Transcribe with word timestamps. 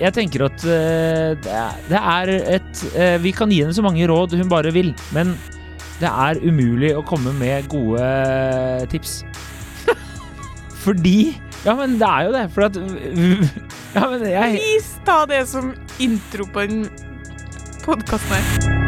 Jeg 0.00 0.14
tenker 0.16 0.46
at 0.48 0.64
eh, 0.66 1.34
det 1.88 1.98
er, 2.00 2.32
et 2.56 2.80
eh, 2.98 3.16
Vi 3.22 3.30
kan 3.36 3.52
gi 3.52 3.60
henne 3.62 3.74
så 3.76 3.84
mange 3.84 4.06
råd 4.10 4.34
hun 4.34 4.50
bare 4.50 4.72
vil, 4.74 4.90
men 5.14 5.36
det 6.00 6.10
er 6.10 6.40
umulig 6.42 6.90
å 6.98 7.04
komme 7.06 7.32
med 7.38 7.68
gode 7.70 8.02
tips. 8.90 9.20
Fordi 10.84 11.34
Ja, 11.64 11.76
men 11.78 11.98
det 12.00 12.08
er 12.10 12.26
jo 12.26 12.34
det. 12.34 12.46
For 12.56 12.66
at 12.66 12.80
Ja, 13.94 14.08
men 14.10 14.26
jeg 14.26 14.58
Please 14.58 15.04
ta 15.06 15.20
det 15.30 15.44
som 15.48 15.70
intro 16.02 16.48
på 16.50 16.66
den 16.66 16.88
podkasten 17.86 18.34
her. 18.40 18.83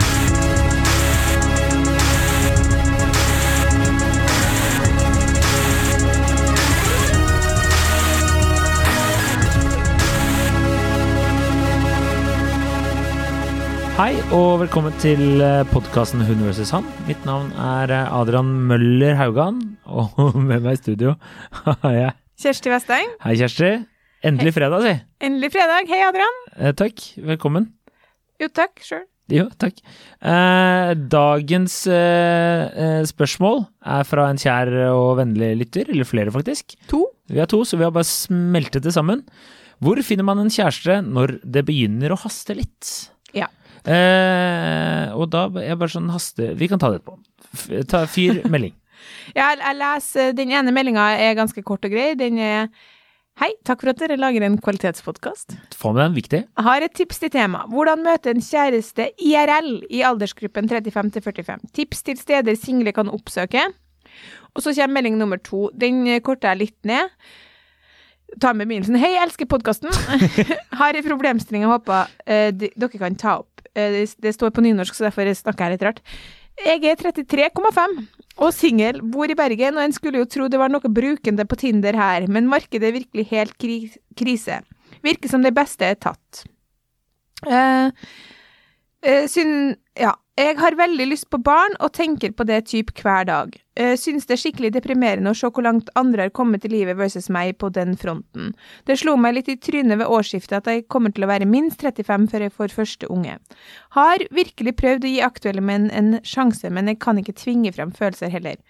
Hei 13.97 14.13
og 14.37 14.59
velkommen 14.61 14.93
til 15.01 15.41
podkasten 15.71 16.21
Hun 16.29 16.43
vs. 16.45 16.69
han. 16.77 16.85
Mitt 17.07 17.23
navn 17.25 17.47
er 17.57 17.89
eh, 17.97 18.11
Adrian 18.13 18.51
Møller 18.69 19.17
Haugan, 19.17 19.63
og 19.89 20.37
med 20.51 20.67
meg 20.67 20.77
i 20.77 20.81
studio 20.83 21.15
har 21.65 21.95
jeg 21.95 22.11
Kjersti 22.45 22.75
Vesteng. 22.75 23.15
Hei, 23.25 23.33
Kjersti. 23.41 23.71
Endelig 24.29 24.53
fredag, 24.59 24.85
si. 24.85 24.93
Endelig 25.25 25.49
fredag. 25.57 25.89
Hei, 25.89 26.03
Adrian. 26.05 26.37
Eh, 26.59 26.77
takk. 26.77 27.07
Velkommen. 27.33 27.71
Jo, 28.37 28.51
takk. 28.53 28.85
Sjøl. 28.85 29.07
Jo, 29.33 29.49
takk. 29.57 29.81
Eh, 30.21 30.93
dagens 31.17 31.81
eh, 31.89 32.69
eh, 32.69 33.01
spørsmål 33.09 33.65
er 33.97 34.05
fra 34.13 34.29
en 34.29 34.45
kjær 34.45 34.75
og 34.93 35.17
vennlig 35.23 35.55
lytter, 35.65 35.89
eller 35.97 36.05
flere 36.05 36.37
faktisk. 36.37 36.77
To. 36.93 37.07
Vi 37.33 37.41
har 37.41 37.49
to, 37.49 37.65
så 37.65 37.81
vi 37.81 37.89
har 37.89 37.97
bare 37.97 38.13
smeltet 38.13 38.85
det 38.85 38.93
sammen. 38.93 39.25
Hvor 39.81 40.05
finner 40.05 40.29
man 40.29 40.45
en 40.45 40.53
kjæreste 40.53 41.01
når 41.09 41.39
det 41.49 41.65
begynner 41.65 42.13
å 42.13 42.25
haste 42.29 42.61
litt? 42.61 42.97
Eh, 43.87 45.15
og 45.15 45.29
da 45.31 45.45
er 45.61 45.69
jeg 45.71 45.79
bare 45.79 45.93
sånn 45.93 46.09
haste 46.11 46.49
Vi 46.59 46.67
kan 46.67 46.81
ta 46.83 46.91
det 46.91 46.99
etterpå. 46.99 47.19
Ta, 47.87 48.03
fyr 48.11 48.43
melding. 48.53 48.75
ja, 49.37 49.53
jeg 49.55 49.77
leser 49.79 50.33
Den 50.35 50.51
ene 50.51 50.75
meldinga 50.75 51.13
er 51.23 51.37
ganske 51.39 51.63
kort 51.67 51.87
og 51.87 51.95
grei. 51.95 52.15
Den 52.19 52.41
er 52.43 52.69
Hei, 53.37 53.51
takk 53.69 53.83
for 53.83 53.93
at 53.93 53.99
dere 54.01 54.17
lager 54.17 54.47
en 54.47 54.55
kvalitetspodkast. 54.65 55.59
Få 55.77 55.91
med 55.93 56.07
den, 56.07 56.15
viktig. 56.17 56.39
Har 56.57 56.81
et 56.81 56.95
tips 56.97 57.19
til 57.21 57.29
tema. 57.35 57.67
Hvordan 57.69 58.01
møte 58.01 58.33
en 58.33 58.41
kjæreste 58.41 59.11
IRL 59.21 59.83
i 59.93 60.01
aldersgruppen 60.09 60.71
35 60.71 61.11
til 61.19 61.25
45. 61.27 61.69
Tips 61.77 62.01
til 62.07 62.17
steder 62.17 62.57
single 62.57 62.95
kan 62.97 63.13
oppsøke. 63.13 63.67
Og 64.57 64.65
så 64.65 64.73
kommer 64.73 64.97
melding 64.97 65.19
nummer 65.21 65.37
to. 65.37 65.67
Den 65.77 66.07
korter 66.25 66.55
jeg 66.55 66.63
litt 66.63 66.89
ned. 66.89 67.13
Ta 68.41 68.55
med 68.57 68.73
sånn 68.89 68.97
Hei, 68.99 69.13
jeg 69.19 69.29
elsker 69.29 69.53
podkasten. 69.53 69.93
har 70.81 70.97
ei 70.97 71.05
problemstilling 71.05 71.67
jeg 71.67 71.75
håper 71.77 72.17
eh, 72.25 72.49
dere 72.57 72.89
kan 72.97 73.21
ta 73.21 73.37
opp. 73.45 73.56
Eh, 73.77 74.03
det, 74.09 74.33
står 74.33 74.53
på 74.57 74.65
nynorsk, 74.65 74.97
så 74.97 75.09
derfor 75.09 75.29
snakker 75.37 75.67
jeg 75.67 75.77
litt 75.77 75.87
rart. 75.87 76.03
Jeg 76.65 76.81
er 76.89 76.97
33,5 76.97 77.97
og 78.41 78.53
singel, 78.57 79.03
bor 79.13 79.29
i 79.29 79.37
Bergen, 79.37 79.77
og 79.77 79.85
en 79.85 79.93
skulle 79.93 80.23
jo 80.23 80.29
tro 80.29 80.49
det 80.49 80.61
var 80.61 80.73
noe 80.73 80.93
brukende 80.93 81.45
på 81.49 81.59
Tinder 81.61 81.97
her, 81.97 82.25
men 82.33 82.49
markedet 82.49 82.89
er 82.89 82.97
virkelig 82.97 83.27
helt 83.33 83.57
kri 83.61 83.79
krise. 84.17 84.63
Virker 85.05 85.29
som 85.29 85.45
det 85.45 85.53
beste 85.57 85.85
er 85.85 85.99
tatt. 86.01 86.47
Uh, 87.45 87.93
uh, 89.05 89.25
syn, 89.29 89.75
ja, 90.01 90.15
jeg 90.37 90.59
har 90.61 90.77
veldig 90.77 91.07
lyst 91.09 91.31
på 91.33 91.39
barn 91.41 91.77
og 91.81 91.95
tenker 91.97 92.35
på 92.37 92.45
det 92.45 92.67
typ 92.69 92.91
hver 93.01 93.25
dag. 93.25 93.55
Synes 94.01 94.25
det 94.29 94.37
er 94.37 94.41
skikkelig 94.41 94.71
deprimerende 94.75 95.33
å 95.33 95.37
se 95.37 95.49
hvor 95.53 95.65
langt 95.65 95.89
andre 95.97 96.27
har 96.27 96.33
kommet 96.37 96.65
i 96.65 96.71
livet 96.73 96.97
versus 96.97 97.29
meg 97.33 97.59
på 97.61 97.71
den 97.73 97.97
fronten. 98.01 98.55
Det 98.89 98.99
slo 99.01 99.17
meg 99.21 99.37
litt 99.37 99.49
i 99.53 99.57
trynet 99.61 100.01
ved 100.01 100.13
årsskiftet 100.13 100.59
at 100.59 100.69
jeg 100.71 100.87
kommer 100.93 101.13
til 101.13 101.25
å 101.25 101.31
være 101.31 101.49
minst 101.49 101.81
35 101.85 102.29
før 102.33 102.47
jeg 102.47 102.55
får 102.57 102.77
første 102.77 103.11
unge. 103.13 103.39
Har 103.97 104.25
virkelig 104.37 104.77
prøvd 104.81 105.09
å 105.09 105.15
gi 105.15 105.25
aktuelle 105.25 105.65
menn 105.65 105.89
en 105.93 106.19
sjanse, 106.25 106.69
men 106.73 106.93
jeg 106.93 107.01
kan 107.05 107.21
ikke 107.21 107.37
tvinge 107.37 107.73
frem 107.77 107.93
følelser 107.97 108.33
heller. 108.33 108.61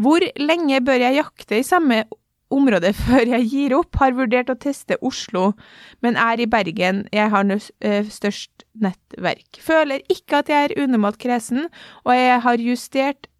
Hvor 0.00 0.24
lenge 0.40 0.80
bør 0.84 1.04
jeg 1.04 1.20
jakte 1.20 1.60
i 1.60 1.66
samme 1.66 2.04
område 2.54 2.92
før 3.06 3.34
jeg 3.34 3.48
gir 3.52 3.76
opp? 3.78 3.98
Har 4.00 4.16
vurdert 4.18 4.52
å 4.52 4.58
teste 4.60 4.98
Oslo, 5.06 5.52
men 6.04 6.18
er 6.20 6.42
i 6.42 6.48
Bergen. 6.50 7.04
Jeg 7.14 7.32
har 7.32 7.50
øh, 7.50 8.10
størst 8.10 8.64
nettverk. 8.80 9.60
Føler 9.64 10.04
ikke 10.12 10.42
at 10.42 10.52
jeg 10.52 10.70
er 10.70 10.78
unormalt 10.84 11.20
kresen, 11.20 11.68
og 12.06 12.16
jeg 12.16 12.40
har 12.46 12.64
justert 12.70 13.30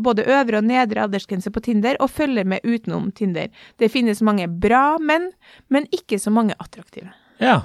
både 0.00 0.24
øvre 0.24 0.62
og 0.62 0.64
nedre 0.64 1.02
aldersgrense 1.04 1.50
på 1.52 1.60
Tinder, 1.60 1.98
og 2.00 2.08
følger 2.08 2.46
med 2.48 2.64
utenom 2.64 3.10
Tinder. 3.12 3.50
Det 3.76 3.90
finnes 3.92 4.22
mange 4.24 4.46
bra 4.48 4.96
menn, 4.96 5.26
men 5.68 5.84
ikke 5.92 6.16
så 6.16 6.32
mange 6.32 6.56
attraktive. 6.56 7.10
Ja. 7.36 7.58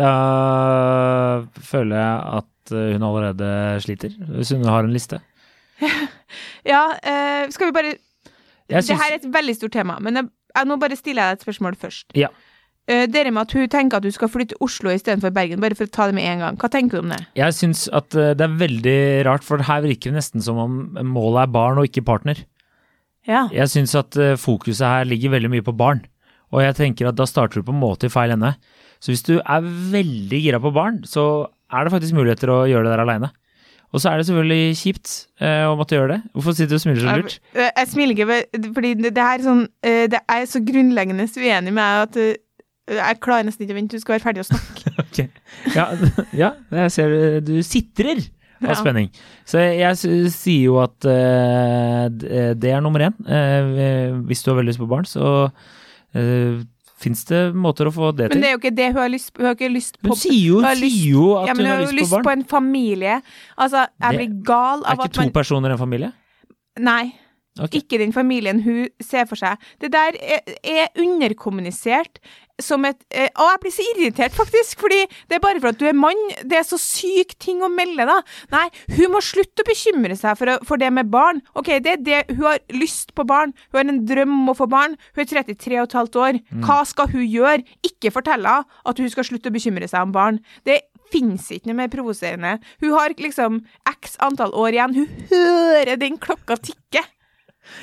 Da 0.00 0.12
føler 1.60 1.98
jeg 1.98 2.40
at 2.40 2.72
eh, 2.72 2.92
hun 2.94 3.04
allerede 3.04 3.50
sliter, 3.84 4.14
hvis 4.30 4.54
hun 4.56 4.64
har 4.64 4.86
en 4.86 4.96
liste. 4.96 5.20
Ja, 6.60 6.92
skal 7.50 7.70
vi 7.70 7.72
bare 7.72 7.94
Jeg 8.70 8.86
Det 8.88 9.00
her 9.00 9.16
er 9.16 9.18
et 9.20 9.32
veldig 9.34 9.56
stort 9.58 9.74
tema, 9.74 9.98
men 10.02 10.20
jeg, 10.20 10.30
jeg, 10.54 10.68
nå 10.70 10.78
bare 10.80 10.98
stiller 10.98 11.22
jeg 11.22 11.34
deg 11.34 11.40
et 11.40 11.48
spørsmål 11.48 11.76
først. 11.80 12.06
Ja. 12.18 12.30
Uh, 12.90 13.04
dere 13.06 13.30
med 13.30 13.44
at 13.44 13.54
hun 13.54 13.68
tenker 13.70 14.00
at 14.00 14.06
du 14.06 14.10
skal 14.14 14.30
flytte 14.32 14.56
til 14.56 14.64
Oslo 14.66 14.90
istedenfor 14.90 15.32
Bergen, 15.34 15.60
bare 15.62 15.76
for 15.78 15.86
å 15.86 15.92
ta 15.94 16.08
det 16.10 16.16
med 16.16 16.26
en 16.26 16.44
gang. 16.44 16.60
Hva 16.60 16.70
tenker 16.72 16.98
du 16.98 17.04
om 17.04 17.12
det? 17.12 17.20
Jeg 17.38 17.54
syns 17.58 17.84
at 17.94 18.16
eh, 18.18 18.32
det 18.34 18.46
er 18.46 18.56
veldig 18.62 19.00
rart, 19.28 19.46
for 19.46 19.62
her 19.62 19.84
virker 19.84 20.10
det 20.10 20.18
nesten 20.18 20.42
som 20.42 20.58
om 20.58 20.80
målet 21.12 21.44
er 21.44 21.52
barn 21.54 21.78
og 21.78 21.90
ikke 21.90 22.06
partner. 22.08 22.40
Ja. 23.28 23.44
Jeg 23.54 23.70
syns 23.70 23.94
at 23.98 24.16
eh, 24.18 24.38
fokuset 24.40 24.86
her 24.86 25.06
ligger 25.06 25.36
veldig 25.36 25.52
mye 25.52 25.66
på 25.66 25.76
barn, 25.76 26.02
og 26.50 26.64
jeg 26.64 26.78
tenker 26.80 27.10
at 27.10 27.18
da 27.20 27.28
starter 27.28 27.60
du 27.60 27.68
på 27.68 27.76
en 27.76 27.82
måte 27.82 28.08
i 28.08 28.12
feil 28.12 28.34
ende. 28.34 28.54
Så 29.00 29.12
hvis 29.12 29.24
du 29.28 29.36
er 29.38 29.70
veldig 29.92 30.40
gira 30.42 30.60
på 30.62 30.72
barn, 30.74 31.02
så 31.08 31.46
er 31.70 31.86
det 31.86 31.94
faktisk 31.94 32.16
muligheter 32.16 32.50
å 32.52 32.64
gjøre 32.68 32.88
det 32.88 32.94
der 32.96 33.04
aleine. 33.04 33.30
Og 33.90 33.98
så 34.02 34.10
er 34.12 34.20
det 34.20 34.26
selvfølgelig 34.28 34.76
kjipt 34.78 35.12
eh, 35.42 35.64
å 35.66 35.72
måtte 35.78 35.96
gjøre 35.96 36.12
det. 36.14 36.20
Hvorfor 36.36 36.54
sitter 36.54 36.70
du 36.70 36.78
og 36.78 36.82
smiler 36.84 37.02
så 37.02 37.16
lurt? 37.18 37.38
Jeg, 37.58 37.72
jeg 37.76 37.88
smiler 37.90 38.14
ikke, 38.14 38.68
fordi 38.76 38.92
det, 39.00 39.10
det 39.16 39.24
her 39.26 39.40
er 39.40 39.46
sånn 39.48 39.64
eh, 39.82 40.04
Det 40.12 40.20
er 40.30 40.44
så 40.46 40.62
grunnleggende 40.68 41.26
uenig 41.26 41.74
med 41.74 42.04
at 42.06 42.20
eh, 42.22 42.36
jeg 43.00 43.20
klarer 43.22 43.46
nesten 43.46 43.66
ikke 43.66 43.74
å 43.74 43.78
vente, 43.78 43.98
du 43.98 44.02
skal 44.02 44.16
være 44.16 44.24
ferdig 44.24 44.42
å 44.44 44.48
snakke. 44.48 44.92
okay. 45.04 45.28
Ja, 45.76 45.88
ja, 46.34 46.52
jeg 46.82 46.94
ser 46.94 47.12
du- 47.14 47.50
du 47.50 47.62
sitrer 47.66 48.22
av 48.60 48.74
spenning. 48.76 49.08
Så 49.48 49.62
jeg 49.62 49.96
sier 50.34 50.64
jo 50.66 50.80
at 50.82 51.06
uh, 51.06 52.08
det 52.10 52.72
er 52.74 52.82
nummer 52.84 53.06
én. 53.06 53.14
Uh, 53.24 54.18
hvis 54.28 54.42
du 54.44 54.50
har 54.50 54.58
veldig 54.58 54.72
lyst 54.74 54.82
på 54.82 54.88
barn, 54.90 55.06
så 55.08 55.30
uh, 55.48 56.58
fins 57.00 57.24
det 57.30 57.40
måter 57.56 57.88
å 57.88 57.92
få 57.94 58.10
det 58.16 58.30
til? 58.30 58.36
Men 58.36 58.42
det 58.44 58.48
er 58.50 58.54
jo 58.56 58.60
ikke 58.62 58.74
det 58.76 58.88
hun 58.92 59.00
har 59.02 59.08
lyst 59.12 59.32
på. 59.32 59.40
Hun 59.42 59.48
har 59.50 59.56
ikke 59.58 59.72
lyst 59.72 59.98
på 60.02 60.08
Hun 60.12 60.16
sier 60.20 60.38
jo, 60.46 60.56
hun 60.60 60.64
har 60.68 60.76
lyst- 60.76 60.96
sier 61.00 61.12
jo 61.16 61.26
at 61.40 61.46
ja, 61.48 61.54
hun 61.54 61.60
hun 61.64 61.66
har 61.70 61.76
har 61.76 61.84
lyst, 61.86 61.98
lyst 62.00 62.10
på 62.10 62.16
barn. 62.16 62.24
på 62.28 62.32
en 62.36 62.44
familie. 62.44 63.22
Altså, 63.58 63.86
jeg 64.00 64.10
Det 64.10 64.18
blir 64.20 64.42
gal 64.44 64.84
er 64.84 64.90
av 64.92 64.98
ikke 64.98 65.12
to 65.16 65.20
man 65.24 65.30
personer 65.40 65.70
en 65.76 65.78
familie? 65.78 66.12
Nei. 66.78 67.12
Ok. 67.58 67.80
Ikke 67.80 67.98
den 67.98 68.12
familien 68.14 68.62
hun 68.62 68.86
ser 69.02 69.26
for 69.26 69.40
seg. 69.40 69.58
Det 69.82 69.90
der 69.92 70.14
er, 70.22 70.54
er 70.62 70.92
underkommunisert 71.00 72.20
som 72.60 72.84
et 72.84 72.98
eh, 73.08 73.30
jeg 73.30 73.60
blir 73.62 73.72
så 73.72 73.84
irritert, 73.94 74.34
faktisk, 74.36 74.80
fordi 74.84 74.98
det 75.28 75.38
er 75.38 75.42
bare 75.42 75.60
for 75.62 75.72
at 75.72 75.80
du 75.80 75.86
er 75.88 75.96
mann. 75.96 76.18
Det 76.44 76.58
er 76.58 76.66
så 76.66 76.78
syk 76.80 77.34
ting 77.40 77.64
å 77.64 77.70
melde, 77.72 78.06
da. 78.08 78.18
Nei, 78.52 78.66
hun 78.98 79.14
må 79.14 79.22
slutte 79.24 79.64
å 79.64 79.68
bekymre 79.68 80.16
seg 80.18 80.36
for, 80.38 80.60
for 80.68 80.80
det 80.80 80.90
med 80.94 81.10
barn. 81.12 81.40
OK, 81.58 81.72
det 81.82 81.94
er 81.96 82.04
det 82.04 82.20
Hun 82.30 82.44
har 82.46 82.60
lyst 82.76 83.14
på 83.16 83.24
barn. 83.26 83.54
Hun 83.72 83.80
har 83.80 83.92
en 83.94 84.02
drøm 84.06 84.34
om 84.42 84.52
å 84.52 84.56
få 84.58 84.68
barn. 84.70 84.96
Hun 85.16 85.24
er 85.24 85.30
33 85.32 85.80
og 85.80 85.88
et 85.88 85.98
halvt 85.98 86.20
år. 86.20 86.40
Hva 86.64 86.80
skal 86.88 87.10
hun 87.12 87.24
gjøre? 87.24 87.64
Ikke 87.86 88.12
fortelle 88.14 88.58
henne 88.60 88.80
at 88.88 89.00
hun 89.00 89.10
skal 89.12 89.26
slutte 89.26 89.50
å 89.50 89.54
bekymre 89.54 89.88
seg 89.90 90.06
om 90.06 90.12
barn. 90.14 90.40
Det 90.68 90.82
finnes 91.10 91.48
ikke 91.52 91.70
noe 91.70 91.80
mer 91.82 91.90
provoserende. 91.92 92.58
Hun 92.82 92.94
har 92.94 93.16
liksom 93.18 93.62
x 93.88 94.16
antall 94.22 94.54
år 94.56 94.76
igjen. 94.76 95.00
Hun 95.00 95.24
hører 95.32 95.98
den 96.00 96.20
klokka 96.22 96.60
tikke. 96.60 97.02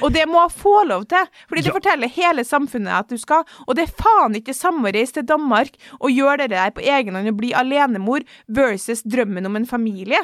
Og 0.02 0.14
det 0.14 0.26
må 0.28 0.42
hun 0.42 0.50
få 0.50 0.84
lov 0.88 1.06
til, 1.06 1.28
fordi 1.50 1.62
det 1.62 1.72
Ja. 1.74 1.78
forteller 1.80 2.08
hele 2.08 2.44
samfunnet 2.44 2.92
at 3.00 3.10
du 3.10 3.18
skal. 3.18 3.44
Og 3.68 3.76
det 3.76 3.84
er 3.88 4.04
faen 4.04 4.36
ikke 4.36 4.54
samme 4.54 4.88
å 4.90 4.94
reise 4.94 5.14
til 5.14 5.24
Danmark 5.24 5.76
og 6.00 6.10
gjøre 6.12 6.38
det 6.38 6.50
der 6.50 6.72
på 6.72 6.82
egen 6.82 7.16
hånd 7.16 7.28
og 7.28 7.38
bli 7.38 7.54
alenemor 7.54 8.22
versus 8.48 9.04
drømmen 9.04 9.46
om 9.46 9.56
en 9.56 9.66
familie. 9.66 10.20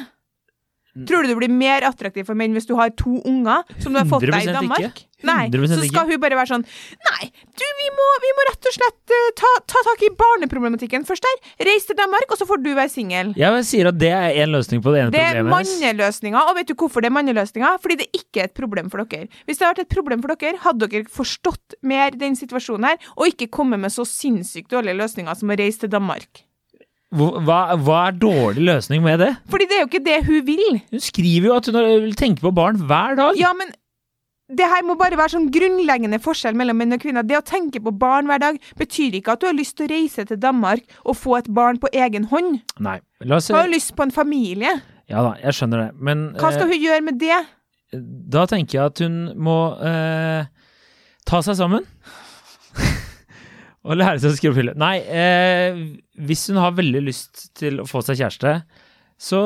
Mm. 0.94 1.08
Tror 1.10 1.26
du 1.26 1.32
du 1.34 1.40
blir 1.40 1.50
mer 1.50 1.82
attraktiv 1.88 2.28
for 2.28 2.38
menn 2.38 2.54
hvis 2.54 2.68
du 2.70 2.76
har 2.78 2.92
to 2.94 3.18
unger 3.26 3.64
som 3.82 3.96
du 3.96 3.98
har 3.98 4.06
fått 4.10 4.28
deg 4.30 4.46
i 4.46 4.54
Danmark? 4.54 4.84
ikke. 4.92 5.08
Nei, 5.24 5.48
så 5.50 5.80
skal 5.88 6.10
hun 6.10 6.20
bare 6.22 6.36
være 6.36 6.52
sånn 6.52 6.66
Nei, 7.08 7.30
du, 7.32 7.64
vi 7.80 7.88
må, 7.96 8.08
vi 8.22 8.32
må 8.38 8.46
rett 8.50 8.70
og 8.70 8.76
slett 8.76 9.14
uh, 9.16 9.30
ta, 9.40 9.52
ta 9.72 9.84
tak 9.88 10.04
i 10.06 10.12
barneproblematikken 10.20 11.08
først 11.08 11.26
der. 11.26 11.40
Reis 11.70 11.88
til 11.90 11.98
Danmark, 11.98 12.28
og 12.30 12.38
så 12.38 12.46
får 12.50 12.62
du 12.62 12.70
være 12.76 12.92
singel. 12.92 13.34
Jeg 13.40 13.66
sier 13.70 13.90
at 13.90 13.98
det 13.98 14.12
er 14.14 14.38
én 14.44 14.54
løsning 14.54 14.84
på 14.84 14.94
det 14.94 15.06
ene 15.06 15.16
Det 15.16 15.24
er 15.24 15.40
Det 15.40 15.44
er 15.46 15.50
manneløsninga, 15.50 16.46
og 16.52 16.60
vet 16.60 16.70
du 16.70 16.76
hvorfor 16.78 17.02
det 17.02 17.10
er 17.10 17.18
manneløsninga? 17.18 17.74
Fordi 17.82 18.00
det 18.04 18.10
ikke 18.14 18.44
er 18.44 18.52
et 18.52 18.58
problem 18.60 18.94
for 18.94 19.02
dere. 19.08 19.32
Hvis 19.48 19.60
det 19.60 19.68
hadde 19.68 19.80
vært 19.80 19.88
et 19.88 19.96
problem 19.98 20.24
for 20.24 20.36
dere, 20.36 20.64
hadde 20.68 20.94
dere 20.94 21.14
forstått 21.22 21.80
mer 21.82 22.18
den 22.20 22.38
situasjonen 22.38 22.92
her, 22.92 23.14
og 23.18 23.32
ikke 23.32 23.50
kommet 23.50 23.82
med 23.82 23.96
så 23.96 24.06
sinnssykt 24.08 24.74
dårlige 24.76 25.00
løsninger 25.02 25.40
som 25.40 25.54
å 25.54 25.58
reise 25.58 25.86
til 25.86 25.96
Danmark. 25.96 26.46
Hva, 27.14 27.60
hva 27.78 28.00
er 28.08 28.18
dårlig 28.18 28.64
løsning 28.66 29.04
med 29.06 29.22
det? 29.22 29.30
Fordi 29.52 29.68
det 29.70 29.78
er 29.78 29.84
jo 29.84 29.90
ikke 29.92 30.04
det 30.08 30.20
hun 30.26 30.46
vil. 30.48 30.82
Hun 30.92 31.04
skriver 31.04 31.50
jo 31.52 31.56
at 31.60 31.70
hun 31.70 31.78
vil 32.08 32.16
tenke 32.18 32.42
på 32.42 32.52
barn 32.56 32.80
hver 32.90 33.18
dag. 33.20 33.38
Ja, 33.38 33.52
men 33.58 33.70
det 34.54 34.68
her 34.70 34.84
må 34.86 34.96
bare 35.00 35.18
være 35.18 35.34
sånn 35.36 35.48
grunnleggende 35.54 36.20
forskjell 36.22 36.58
mellom 36.58 36.78
menn 36.82 36.96
og 36.96 37.02
kvinner. 37.04 37.26
Det 37.26 37.38
å 37.40 37.44
tenke 37.46 37.82
på 37.84 37.94
barn 37.96 38.28
hver 38.30 38.42
dag 38.44 38.58
betyr 38.80 39.16
ikke 39.20 39.36
at 39.36 39.44
du 39.44 39.48
har 39.50 39.56
lyst 39.58 39.78
til 39.80 39.88
å 39.88 39.94
reise 39.94 40.26
til 40.30 40.42
Danmark 40.42 40.84
og 41.06 41.18
få 41.18 41.38
et 41.40 41.50
barn 41.54 41.80
på 41.82 41.92
egen 41.94 42.28
hånd. 42.34 42.60
Nei. 42.84 42.98
La 43.24 43.40
oss 43.40 43.48
Du 43.48 43.56
har 43.56 43.68
jo 43.70 43.76
lyst 43.76 43.96
på 43.96 44.06
en 44.08 44.14
familie. 44.14 44.74
Ja 45.12 45.24
da, 45.26 45.36
jeg 45.42 45.58
skjønner 45.58 45.86
det. 45.86 45.90
Men 46.02 46.26
Hva 46.40 46.52
skal 46.56 46.70
hun 46.72 46.82
gjøre 46.82 47.06
med 47.06 47.22
det? 47.22 47.40
eh, 47.94 48.04
da 48.34 48.46
tenker 48.50 48.80
jeg 48.80 48.92
at 48.92 49.04
hun 49.06 49.18
må 49.38 49.58
eh, 49.86 50.46
ta 51.30 51.42
seg 51.46 51.58
sammen. 51.60 51.86
Og 53.84 54.00
lære 54.00 54.22
seg 54.24 54.32
å 54.32 54.38
skrive 54.38 54.58
pille. 54.60 54.74
Nei, 54.80 54.96
eh, 55.04 55.84
hvis 56.24 56.48
hun 56.52 56.62
har 56.62 56.76
veldig 56.78 57.04
lyst 57.04 57.50
til 57.60 57.82
å 57.84 57.88
få 57.90 58.04
seg 58.06 58.22
kjæreste, 58.22 58.58
så 59.24 59.40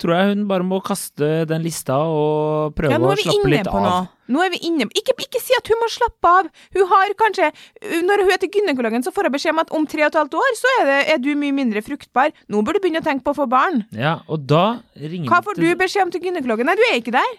tror 0.00 0.14
jeg 0.14 0.28
hun 0.30 0.44
bare 0.48 0.64
må 0.64 0.78
kaste 0.84 1.26
den 1.48 1.64
lista 1.64 1.98
og 2.08 2.76
prøve 2.78 2.94
Ja, 2.94 3.00
å 3.02 3.16
slappe 3.20 3.50
litt 3.50 3.68
av. 3.68 3.82
noe. 3.84 3.98
Nå 4.32 4.44
er 4.44 4.52
vi 4.54 4.60
inne 4.68 4.86
på 4.88 5.00
ikke, 5.00 5.16
ikke 5.24 5.40
si 5.42 5.56
at 5.56 5.68
hun 5.68 5.80
må 5.80 5.88
slappe 5.92 6.30
av. 6.30 6.48
Hun 6.76 6.86
har 6.88 7.12
kanskje 7.20 7.50
Når 8.04 8.22
hun 8.24 8.32
er 8.32 8.40
til 8.40 8.52
gynekologen, 8.54 9.04
så 9.04 9.12
får 9.12 9.28
hun 9.28 9.32
beskjed 9.36 9.52
om 9.56 9.62
at 9.64 9.72
om 9.76 9.86
tre 9.88 10.04
og 10.04 10.08
et 10.12 10.20
halvt 10.20 10.38
år 10.40 10.56
så 10.56 10.72
er, 10.80 10.86
det, 10.88 10.98
er 11.14 11.18
du 11.24 11.34
mye 11.36 11.56
mindre 11.56 11.82
fruktbar. 11.84 12.32
Nå 12.48 12.62
bør 12.64 12.76
du 12.78 12.80
begynne 12.84 13.02
å 13.02 13.08
tenke 13.08 13.24
på 13.24 13.34
å 13.34 13.40
få 13.42 13.48
barn. 13.48 13.84
Ja, 13.92 14.20
og 14.28 14.46
da 14.48 14.80
ringer 14.96 15.28
Hva 15.32 15.42
får 15.44 15.60
du 15.60 15.68
beskjed 15.76 16.08
om 16.08 16.14
til 16.14 16.24
gynekologen? 16.28 16.68
Nei, 16.68 16.76
du 16.76 16.84
er 16.88 17.00
ikke 17.00 17.16
der. 17.16 17.36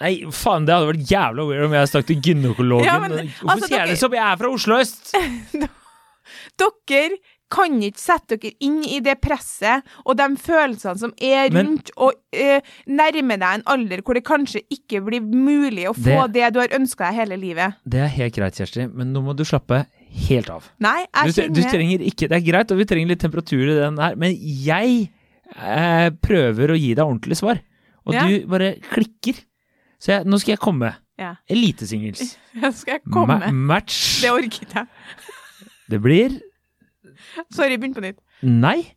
Nei, 0.00 0.12
faen, 0.28 0.66
det 0.68 0.74
hadde 0.76 0.90
vært 0.90 1.06
jævla 1.08 1.44
weird 1.48 1.64
om 1.70 1.72
jeg 1.78 1.88
snakket 1.88 2.10
til 2.10 2.18
gynekologen. 2.26 2.84
Ja, 2.84 2.98
men, 3.00 3.30
Hvorfor 3.40 3.54
altså, 3.54 3.68
sier 3.70 3.78
jeg 3.80 3.94
det 3.94 4.00
som 4.02 4.12
jeg 4.18 4.24
er 4.26 4.36
fra 4.42 4.50
Oslo 4.52 4.76
øst? 4.82 5.14
Dere 6.60 7.16
kan 7.52 7.76
ikke 7.86 8.00
sette 8.02 8.34
dere 8.42 8.56
inn 8.66 8.80
i 8.90 8.96
det 9.06 9.14
presset 9.22 9.86
og 10.02 10.16
de 10.18 10.26
følelsene 10.42 10.98
som 10.98 11.12
er 11.22 11.52
Men- 11.54 11.68
rundt, 11.68 11.92
og 11.96 12.16
uh, 12.34 12.72
nærme 12.90 13.36
deg 13.38 13.60
en 13.60 13.62
alder 13.70 14.02
hvor 14.02 14.18
det 14.18 14.24
kanskje 14.26 14.64
ikke 14.74 15.00
blir 15.06 15.22
mulig 15.22 15.86
å 15.86 15.94
få 15.94 16.24
det, 16.26 16.42
Det- 16.42 16.52
du 16.56 16.58
har 16.60 16.74
ønska 16.74 17.06
deg 17.06 17.20
hele 17.20 17.36
livet. 17.38 17.74
Det 17.86 18.00
er 18.02 18.08
helt 18.18 18.34
greit, 18.34 18.58
Kjersti, 18.58 18.88
men 18.92 19.12
nå 19.14 19.22
må 19.22 19.36
du 19.38 19.44
slappe 19.46 19.84
helt 20.28 20.50
av. 20.50 20.66
Nei, 20.82 21.06
jeg 21.06 21.32
du 21.54 21.60
kjenner 21.62 21.70
trenger 21.70 22.00
ikke, 22.10 22.28
Det 22.28 22.36
er 22.40 22.46
greit, 22.52 22.70
og 22.72 22.78
vi 22.78 22.84
trenger 22.84 23.08
litt 23.14 23.20
temperatur 23.22 23.62
i 23.62 23.78
den 23.78 23.96
her, 24.02 24.16
men 24.16 24.34
jeg 24.36 25.10
eh, 25.56 26.10
prøver 26.10 26.74
å 26.74 26.78
gi 26.80 26.94
deg 26.94 27.04
ordentlig 27.06 27.36
svar, 27.38 27.62
og 28.04 28.12
Ja. 28.14 28.26
du 28.26 28.46
bare 28.50 28.74
klikker. 28.90 29.38
Så 30.02 30.12
jeg, 30.12 30.26
nå 30.28 30.38
skal 30.42 30.54
jeg 30.56 30.62
komme. 30.62 30.92
Ja. 31.20 31.34
Elitesingles. 31.48 32.36
Ja, 32.60 32.70
skal 32.72 32.98
jeg 32.98 33.02
komme? 33.12 33.38
Ma 33.40 33.50
match. 33.52 34.22
Det 34.24 34.32
ikke 34.48 34.68
jeg. 34.72 34.86
Det 35.90 36.00
blir 36.02 36.38
Sorry, 37.52 37.76
begynn 37.78 37.94
på 37.96 38.02
nytt. 38.04 38.18
Nei. 38.44 38.92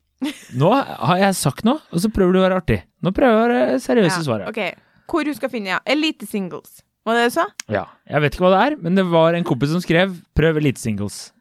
Nå 0.60 0.72
har 0.76 1.20
jeg 1.22 1.36
sagt 1.40 1.64
noe, 1.68 1.80
og 1.94 2.02
så 2.04 2.10
prøver 2.12 2.36
du 2.36 2.40
å 2.42 2.44
være 2.44 2.58
artig. 2.60 2.80
Nå 3.06 3.14
prøver 3.16 3.32
jeg 3.32 3.40
å 3.40 3.44
være 3.48 3.82
seriøs 3.84 4.18
i 4.18 4.26
svaret. 4.26 4.50
ok. 4.52 4.86
Hvor 5.10 5.26
hun 5.26 5.38
skal 5.38 5.50
finne, 5.54 5.72
ja. 5.72 5.80
Elite 5.90 6.28
singles. 6.30 6.82
Var 7.08 7.16
det 7.16 7.22
det 7.24 7.30
du 7.32 7.36
sa? 7.38 7.46
Ja. 7.72 7.86
Jeg 8.10 8.22
vet 8.26 8.36
ikke 8.36 8.44
hva 8.46 8.52
det 8.54 8.60
er, 8.66 8.76
men 8.84 9.00
det 9.00 9.06
var 9.10 9.38
en 9.38 9.48
kompis 9.48 9.72
som 9.74 9.82
skrev 9.82 10.14
'prøv 10.36 10.60
elitesingles'. 10.62 11.32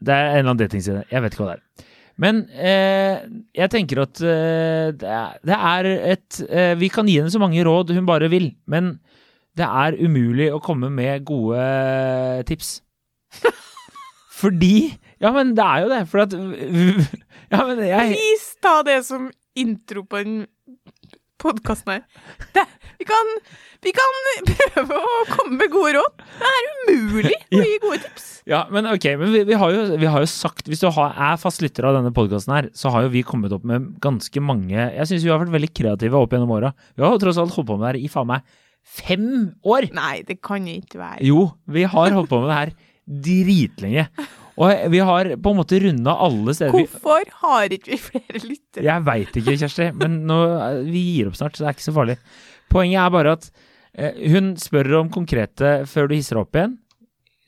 Det 0.00 0.14
er 0.14 0.30
en 0.32 0.38
eller 0.38 0.50
annen 0.54 0.64
datingside. 0.64 1.04
Jeg 1.10 1.22
vet 1.22 1.34
ikke 1.34 1.44
hva 1.44 1.52
det 1.54 1.60
er. 1.60 1.84
Men 2.20 2.42
eh, 2.52 3.22
jeg 3.56 3.72
tenker 3.72 4.02
at 4.04 4.20
eh, 4.20 4.90
det, 5.00 5.08
er, 5.08 5.38
det 5.46 5.56
er 5.56 5.88
et 6.12 6.40
eh, 6.48 6.74
Vi 6.80 6.90
kan 6.92 7.08
gi 7.08 7.16
henne 7.20 7.32
så 7.32 7.40
mange 7.40 7.64
råd 7.64 7.94
hun 7.96 8.08
bare 8.08 8.28
vil, 8.32 8.50
men 8.70 8.98
det 9.56 9.66
er 9.66 9.96
umulig 9.98 10.50
å 10.52 10.60
komme 10.62 10.90
med 10.92 11.24
gode 11.28 11.60
tips. 12.48 12.78
Fordi 14.40 14.92
Ja, 15.20 15.32
men 15.36 15.54
det 15.56 15.64
er 15.64 15.82
jo 15.84 15.90
det. 15.90 16.04
For 16.12 16.24
at 16.24 16.36
Ja, 17.50 17.64
jeg 17.74 18.14
Please 18.14 18.60
ta 18.62 18.76
det 18.86 19.00
som 19.08 19.26
intro 19.58 20.04
på 20.06 20.20
den 20.22 20.44
podkasten 21.40 21.96
her. 21.96 22.04
Det, 22.54 22.64
vi, 23.00 23.06
kan, 23.08 23.32
vi 23.86 23.92
kan 23.96 24.20
prøve 24.50 25.00
å 25.00 25.18
komme 25.30 25.58
med 25.58 25.72
gode 25.72 25.94
råd. 25.98 26.24
Det 26.40 26.50
er 26.50 26.68
umulig 26.70 27.36
å 27.36 27.62
gi 27.64 27.78
gode 27.82 28.00
tips. 28.04 28.28
Ja, 28.50 28.62
men 28.72 28.88
ok, 28.90 29.06
men 29.20 29.34
vi, 29.34 29.42
vi, 29.48 29.56
har, 29.60 29.74
jo, 29.74 29.98
vi 30.00 30.08
har 30.08 30.24
jo 30.24 30.28
sagt 30.30 30.68
Hvis 30.70 30.80
du 30.82 30.88
har, 30.96 31.12
er 31.12 31.36
fast 31.38 31.60
lytter 31.62 31.86
av 31.86 31.98
denne 31.98 32.12
podkasten 32.16 32.54
her, 32.56 32.70
så 32.76 32.92
har 32.94 33.04
jo 33.04 33.12
vi 33.12 33.22
kommet 33.26 33.52
opp 33.54 33.66
med 33.68 33.90
ganske 34.02 34.42
mange 34.42 34.78
Jeg 34.78 35.06
syns 35.10 35.26
vi 35.26 35.30
har 35.30 35.42
vært 35.42 35.52
veldig 35.54 35.70
kreative 35.76 36.18
opp 36.18 36.32
gjennom 36.34 36.54
åra. 36.56 36.72
Vi 36.96 37.04
har 37.04 37.12
jo 37.14 37.20
tross 37.22 37.38
alt 37.40 37.54
holdt 37.54 37.68
på 37.68 37.76
med 37.76 37.84
det 37.84 37.92
her 37.92 38.00
i 38.00 38.12
faen 38.12 38.30
meg 38.32 38.48
fem 38.90 39.26
år! 39.68 39.90
Nei, 39.94 40.22
det 40.26 40.40
kan 40.44 40.64
ikke 40.66 41.00
være. 41.00 41.20
Jo, 41.28 41.50
vi 41.70 41.84
har 41.84 42.16
holdt 42.16 42.30
på 42.32 42.40
med 42.42 42.50
det 42.50 42.58
her 42.58 42.72
dritlenge. 43.26 44.06
Og 44.60 44.92
vi 44.92 45.00
har 45.00 45.30
på 45.40 45.52
en 45.54 45.58
måte 45.60 45.78
runda 45.80 46.12
alle 46.20 46.52
steder 46.56 46.74
Hvorfor 46.74 47.30
har 47.42 47.72
ikke 47.72 47.94
vi 47.94 47.98
flere 48.02 48.42
lyttere? 48.44 48.84
Jeg 48.84 49.04
veit 49.06 49.38
ikke, 49.40 49.56
Kjersti, 49.62 49.88
men 49.96 50.18
nå, 50.28 50.38
vi 50.90 51.04
gir 51.14 51.30
opp 51.30 51.38
snart, 51.38 51.56
så 51.56 51.64
det 51.64 51.70
er 51.70 51.78
ikke 51.78 51.86
så 51.86 51.96
farlig. 51.96 52.16
Poenget 52.70 53.00
er 53.00 53.14
bare 53.14 53.34
at 53.38 53.48
eh, 53.94 54.20
hun 54.34 54.52
spør 54.60 54.92
om 55.00 55.10
konkrete 55.12 55.72
før 55.88 56.10
du 56.10 56.16
hisser 56.18 56.36
deg 56.36 56.44
opp 56.44 56.60
igjen. 56.60 56.76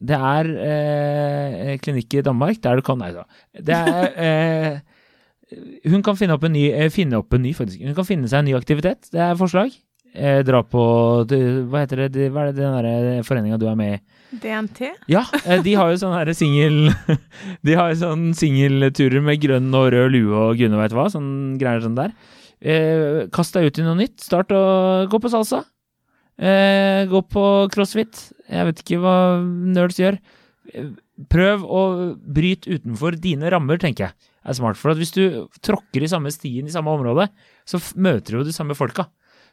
Det 0.02 0.18
er 0.18 0.48
eh, 0.66 1.74
klinikk 1.82 2.16
i 2.18 2.24
Danmark 2.26 2.58
der 2.64 2.80
du 2.80 2.86
kan 2.86 2.98
Nei 2.98 3.12
da. 3.14 3.22
Det 3.54 3.76
er 3.76 4.08
eh, 4.26 4.80
Hun 5.92 6.02
kan 6.02 6.18
finne 6.18 6.34
opp 6.34 6.46
en 6.48 6.56
ny 6.56 6.64
eh, 6.72 6.90
Finne 6.90 7.20
opp 7.20 7.36
en 7.36 7.44
ny, 7.44 7.52
faktisk. 7.54 7.84
Hun 7.84 7.94
kan 7.94 8.08
finne 8.08 8.30
seg 8.30 8.42
en 8.42 8.50
ny 8.50 8.56
aktivitet. 8.58 9.12
Det 9.14 9.22
er 9.22 9.38
forslag. 9.38 9.74
Eh, 10.14 10.42
dra 10.44 10.60
på 10.62 11.26
det- 11.26 11.64
Hva 11.72 11.80
heter 11.86 11.96
det? 12.04 12.12
det 12.12 12.26
hva 12.32 12.42
er 12.48 12.52
det 12.52 12.56
den 12.60 12.82
der 12.84 13.22
foreninga 13.24 13.58
du 13.58 13.66
er 13.66 13.74
med 13.76 13.94
i? 13.94 14.00
DNT? 14.42 14.90
Ja, 15.08 15.22
eh, 15.46 15.62
de 15.62 15.72
har 15.74 15.90
jo 15.90 15.96
sånn 15.96 16.12
her 16.16 16.26
singel 16.36 16.90
De 17.64 17.74
har 17.74 17.92
jo 17.92 18.00
sånn 18.02 18.32
singelturer 18.36 19.22
med 19.24 19.40
grønn 19.40 19.72
og 19.74 19.90
rød 19.92 20.12
lue 20.12 20.34
og 20.36 20.56
gudene 20.60 20.76
veit 20.80 20.92
hva. 20.92 21.06
Sånn 21.12 21.56
greier 21.60 21.80
sånn 21.84 21.96
der. 21.96 22.12
Eh, 22.60 23.26
kast 23.32 23.54
deg 23.56 23.66
ut 23.70 23.78
i 23.80 23.86
noe 23.86 23.96
nytt. 23.96 24.20
Start 24.20 24.52
å 24.52 25.08
gå 25.08 25.18
på 25.20 25.30
salsa. 25.32 25.64
Eh, 26.38 27.06
gå 27.08 27.20
på 27.28 27.44
crossfit. 27.72 28.32
Jeg 28.50 28.68
vet 28.68 28.82
ikke 28.84 29.00
hva 29.00 29.16
nerds 29.44 29.98
gjør. 30.00 30.18
Eh, 30.74 30.90
Prøv 31.30 31.60
å 31.62 31.80
bryte 32.18 32.66
utenfor 32.72 33.14
dine 33.20 33.46
rammer, 33.52 33.76
tenker 33.78 34.08
jeg 34.08 34.12
er 34.48 34.54
smart. 34.56 34.78
For 34.80 34.90
at 34.90 34.98
hvis 34.98 35.12
du 35.14 35.44
tråkker 35.62 36.02
i 36.02 36.08
samme 36.10 36.32
stien 36.34 36.66
i 36.66 36.72
samme 36.72 36.90
område, 36.90 37.28
så 37.68 37.78
møter 37.94 38.32
du 38.32 38.38
jo 38.40 38.46
de 38.48 38.54
samme 38.56 38.74
folka. 38.74 39.04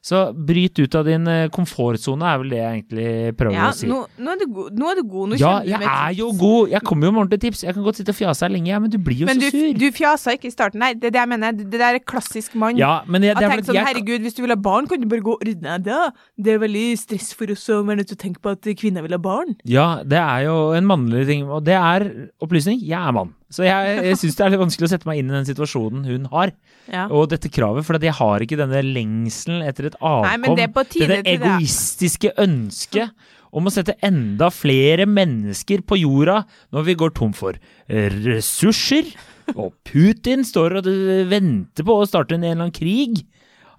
Så 0.01 0.19
bryt 0.31 0.79
ut 0.79 0.95
av 0.95 1.03
din 1.03 1.27
eh, 1.27 1.49
komfortsone, 1.51 2.23
er 2.23 2.37
vel 2.39 2.49
det 2.53 2.59
jeg 2.61 2.75
egentlig 2.77 3.33
prøver 3.35 3.55
Ja, 3.57 3.65
å 3.67 3.75
si. 3.75 3.87
nå, 3.89 3.97
nå, 4.15 4.31
er 4.31 4.37
du 4.39 4.45
god. 4.55 4.77
nå 4.79 4.91
er 4.93 4.95
du 4.95 5.03
god. 5.11 5.29
Nå 5.33 5.39
Ja, 5.41 5.51
jeg 5.67 5.81
er 5.83 6.13
jo 6.15 6.29
god. 6.39 6.69
Jeg 6.71 6.81
kommer 6.87 7.09
jo 7.09 7.11
med 7.11 7.21
ordentlige 7.25 7.43
tips. 7.49 7.63
Jeg 7.67 7.75
kan 7.75 7.83
godt 7.83 7.99
sitte 7.99 8.13
og 8.15 8.15
fjase 8.15 8.45
her 8.47 8.53
lenge, 8.53 8.71
ja, 8.71 8.79
men 8.79 8.89
du 8.93 8.97
blir 8.97 9.25
jo 9.25 9.27
Men 9.27 9.41
du, 9.43 9.49
så 9.49 9.51
sur. 9.51 9.73
du 9.81 9.85
fjasa 9.91 10.35
ikke 10.37 10.47
i 10.47 10.53
starten. 10.55 10.79
Nei, 10.79 10.93
det 10.95 11.11
er 11.11 11.15
det 11.17 11.19
jeg 11.19 11.31
mener. 11.33 11.51
Det 11.59 11.81
der 11.83 11.99
er 11.99 11.99
klassisk 11.99 12.55
mann. 12.55 12.77
ja, 12.79 13.01
men 13.07 13.27
jeg, 13.27 13.35
det 13.35 13.43
Jeg 13.49 13.65
sånn, 13.67 13.75
jeg, 13.75 13.87
herregud, 13.89 14.21
hvis 14.23 14.37
du 14.39 14.41
vil 14.45 14.55
ha 14.55 14.59
barn, 14.69 14.87
kan 14.87 15.01
du 15.03 15.07
bare 15.11 15.25
gå 15.25 15.35
og 15.35 15.43
ordne 15.43 15.75
deg 15.79 15.89
det. 15.91 15.99
Det 16.47 16.53
er 16.55 16.63
veldig 16.63 16.85
stress 17.03 17.33
for 17.35 17.51
oss 17.51 17.67
å 17.69 17.81
være 17.83 17.99
nødt 17.99 18.07
til 18.13 18.15
å 18.15 18.23
tenke 18.23 18.39
på 18.39 18.55
at 18.55 18.71
kvinner 18.79 19.03
vil 19.03 19.11
ha 19.11 19.19
barn. 19.19 19.57
ja, 19.67 20.01
det 20.07 20.17
er 20.23 20.47
jo 20.47 20.71
en 20.79 20.87
mannlig 20.87 21.25
ting, 21.27 21.43
og 21.51 21.65
det 21.67 21.75
er 21.75 22.07
opplysning. 22.39 22.79
Jeg 22.79 22.95
er 23.03 23.11
mann. 23.11 23.35
Så 23.49 23.63
jeg, 23.65 23.93
jeg 24.05 24.17
syns 24.21 24.35
det 24.37 24.43
er 24.45 24.51
litt 24.53 24.61
vanskelig 24.61 24.85
å 24.85 24.91
sette 24.91 25.07
meg 25.09 25.19
inn 25.23 25.31
i 25.31 25.33
den 25.39 25.47
situasjonen 25.47 26.03
hun 26.05 26.27
har, 26.29 26.51
Ja. 26.89 27.07
og 27.09 27.29
dette 27.31 27.49
kravet, 27.49 27.85
for 27.85 27.97
jeg 27.97 28.13
har 28.13 28.45
ikke 28.45 28.57
denne 28.59 28.81
lengselen 28.85 29.63
etter 29.65 29.87
et 29.89 29.97
avkom. 29.97 30.45
Nei, 30.45 30.55
det 30.55 30.67
er 30.67 30.73
på 30.75 30.83
tide 30.89 31.07
dette 31.07 31.23
til 31.25 31.39
det. 31.41 31.49
egoistiske 31.57 32.31
ønsket 32.45 33.11
om 33.51 33.65
å 33.65 33.73
sette 33.73 33.95
enda 34.05 34.51
flere 34.53 35.07
mennesker 35.09 35.81
på 35.81 35.97
jorda 35.97 36.43
når 36.71 36.85
vi 36.85 36.95
går 37.01 37.13
tom 37.17 37.33
for 37.33 37.57
ressurser, 37.89 39.09
og 39.57 39.73
Putin 39.87 40.43
står 40.45 40.77
og 40.79 40.89
venter 41.31 41.85
på 41.87 41.95
å 41.97 42.05
starte 42.07 42.35
en 42.37 42.43
eller 42.45 42.59
annen 42.67 42.75
krig. 42.75 43.23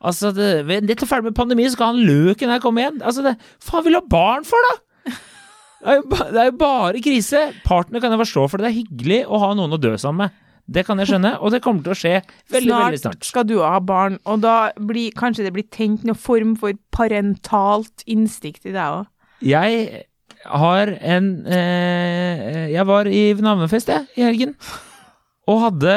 Altså, 0.00 0.32
det, 0.34 0.64
Litt 0.88 1.02
ferdig 1.06 1.28
med 1.30 1.36
pandemi, 1.36 1.66
så 1.68 1.76
skal 1.76 1.92
han 1.92 2.02
løken 2.08 2.50
her 2.50 2.62
komme 2.62 2.82
igjen. 2.82 3.02
Altså, 3.04 3.22
det, 3.26 3.36
faen 3.62 3.84
vil 3.86 3.98
ha 3.98 4.02
barn 4.02 4.46
for, 4.48 4.58
da? 4.70 4.78
Det 5.80 5.88
er, 5.88 5.96
jo 5.96 6.04
ba, 6.12 6.24
det 6.28 6.40
er 6.42 6.48
jo 6.50 6.56
bare 6.60 7.00
krise. 7.04 7.40
Partner 7.64 8.02
kan 8.02 8.12
jeg 8.12 8.20
forstå, 8.20 8.42
for 8.52 8.60
det 8.60 8.68
er 8.68 8.76
hyggelig 8.76 9.20
å 9.26 9.40
ha 9.40 9.50
noen 9.56 9.72
å 9.76 9.80
dø 9.80 9.94
sammen 10.00 10.26
med. 10.26 10.34
Det 10.70 10.84
kan 10.86 11.00
jeg 11.02 11.08
skjønne, 11.10 11.32
og 11.42 11.50
det 11.54 11.62
kommer 11.64 11.82
til 11.82 11.94
å 11.94 11.98
skje 11.98 12.12
veldig, 12.20 12.52
veldig 12.52 12.98
Snart 13.00 13.00
snart. 13.00 13.24
skal 13.26 13.46
du 13.48 13.56
ha 13.64 13.78
barn, 13.82 14.20
og 14.28 14.42
da 14.44 14.70
blir 14.76 15.10
kanskje 15.18 15.46
det 15.48 15.54
blir 15.56 15.66
tent 15.72 16.04
noen 16.06 16.18
form 16.20 16.52
for 16.60 16.76
parentalt 16.94 18.04
instinkt 18.06 18.68
i 18.68 18.74
deg 18.76 19.00
òg. 19.00 19.08
Jeg 19.42 20.04
har 20.46 20.92
en 21.00 21.26
eh, 21.48 22.68
Jeg 22.72 22.84
var 22.88 23.08
i 23.08 23.22
navnefest, 23.40 23.90
jeg, 23.90 24.06
i 24.20 24.24
helgen. 24.28 24.54
Og 25.50 25.64
hadde 25.64 25.96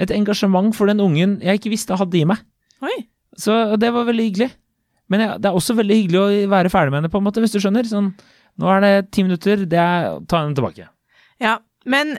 et 0.00 0.12
engasjement 0.14 0.72
for 0.76 0.88
den 0.88 1.02
ungen 1.02 1.36
jeg 1.44 1.60
ikke 1.60 1.74
visste 1.74 1.98
hadde 1.98 2.18
i 2.18 2.24
meg. 2.28 2.40
Oi. 2.84 2.96
Så 3.36 3.76
det 3.80 3.90
var 3.92 4.06
veldig 4.08 4.30
hyggelig. 4.30 4.50
Men 5.12 5.22
jeg, 5.22 5.36
det 5.42 5.50
er 5.50 5.58
også 5.58 5.76
veldig 5.78 5.98
hyggelig 6.00 6.22
å 6.22 6.50
være 6.50 6.72
ferdig 6.72 6.94
med 6.94 7.02
henne, 7.02 7.12
på 7.12 7.20
en 7.20 7.26
måte, 7.26 7.42
hvis 7.44 7.52
du 7.54 7.60
skjønner. 7.62 7.86
Sånn, 7.90 8.14
nå 8.58 8.70
er 8.76 8.80
det 8.80 9.10
ti 9.12 9.22
minutter, 9.22 9.64
det 9.66 9.78
er 9.78 10.20
ta 10.28 10.42
henne 10.44 10.54
tilbake. 10.56 10.88
Ja, 11.40 11.58
men 11.84 12.18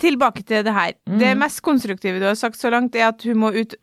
tilbake 0.00 0.42
til 0.44 0.64
det 0.64 0.72
her. 0.72 0.92
Det 1.06 1.34
Mhm. 1.36 1.38
mest 1.38 1.62
konstruktive 1.62 2.18
du 2.18 2.24
har 2.26 2.34
sagt 2.34 2.56
så 2.56 2.70
langt, 2.70 2.94
er 2.96 3.08
at 3.08 3.22
hun 3.22 3.36
må 3.36 3.52
ut, 3.54 3.74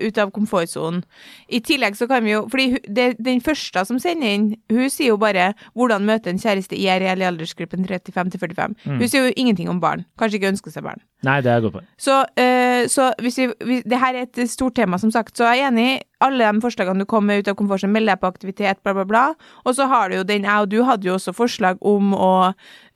ut 0.00 0.18
av 0.18 0.30
komfortsonen. 0.30 1.02
I 1.50 1.58
tillegg 1.60 1.96
så 1.96 2.06
kan 2.06 2.22
vi 2.22 2.30
jo 2.30 2.46
Fordi 2.48 2.78
det, 2.86 3.16
den 3.18 3.40
første 3.40 3.84
som 3.84 3.98
sender 3.98 4.26
inn, 4.28 4.56
hun 4.70 4.88
sier 4.88 5.08
jo 5.08 5.16
bare 5.16 5.54
'hvordan 5.76 6.04
møte 6.04 6.28
en 6.28 6.38
kjæreste 6.38 6.78
IRL 6.78 7.18
i 7.20 7.26
aldersgruppen 7.26 7.84
35 7.84 8.30
til 8.30 8.38
45'. 8.40 8.76
Mm. 8.86 8.98
Hun 8.98 9.08
sier 9.08 9.26
jo 9.26 9.32
ingenting 9.36 9.68
om 9.68 9.80
barn. 9.80 10.04
Kanskje 10.16 10.34
ikke 10.38 10.52
ønsker 10.52 10.70
seg 10.72 10.84
barn. 10.84 11.00
Nei, 11.24 11.40
det 11.40 11.50
er 11.50 11.60
godt 11.60 11.72
poeng. 11.72 11.86
Så, 11.98 12.24
eh, 12.36 12.86
så 12.86 13.12
hvis 13.20 13.36
vi, 13.38 13.46
hvis, 13.64 13.82
det 13.82 13.98
her 13.98 14.14
er 14.14 14.22
et 14.22 14.48
stort 14.48 14.74
tema, 14.76 14.96
som 14.98 15.10
sagt, 15.10 15.36
så 15.36 15.44
er 15.44 15.54
jeg 15.56 15.72
enig. 15.72 16.00
Alle 16.24 16.46
de 16.46 16.62
forslagene 16.62 17.04
du 17.04 17.08
kom 17.08 17.26
med 17.28 17.42
ut 17.42 17.50
av 17.50 17.56
komfortsonen, 17.58 17.94
meld 17.94 18.10
deg 18.10 18.20
på 18.20 18.30
aktivitet, 18.30 18.80
bla, 18.82 18.94
bla, 18.96 19.04
bla. 19.06 19.24
Og 19.64 19.76
så 19.78 19.86
har 19.90 20.10
du 20.10 20.18
jo 20.18 20.26
den, 20.26 20.46
jeg 20.48 20.64
og 20.64 20.70
du 20.72 20.80
hadde 20.86 21.06
jo 21.06 21.14
også 21.14 21.34
forslag 21.36 21.78
om 21.86 22.10
å 22.16 22.32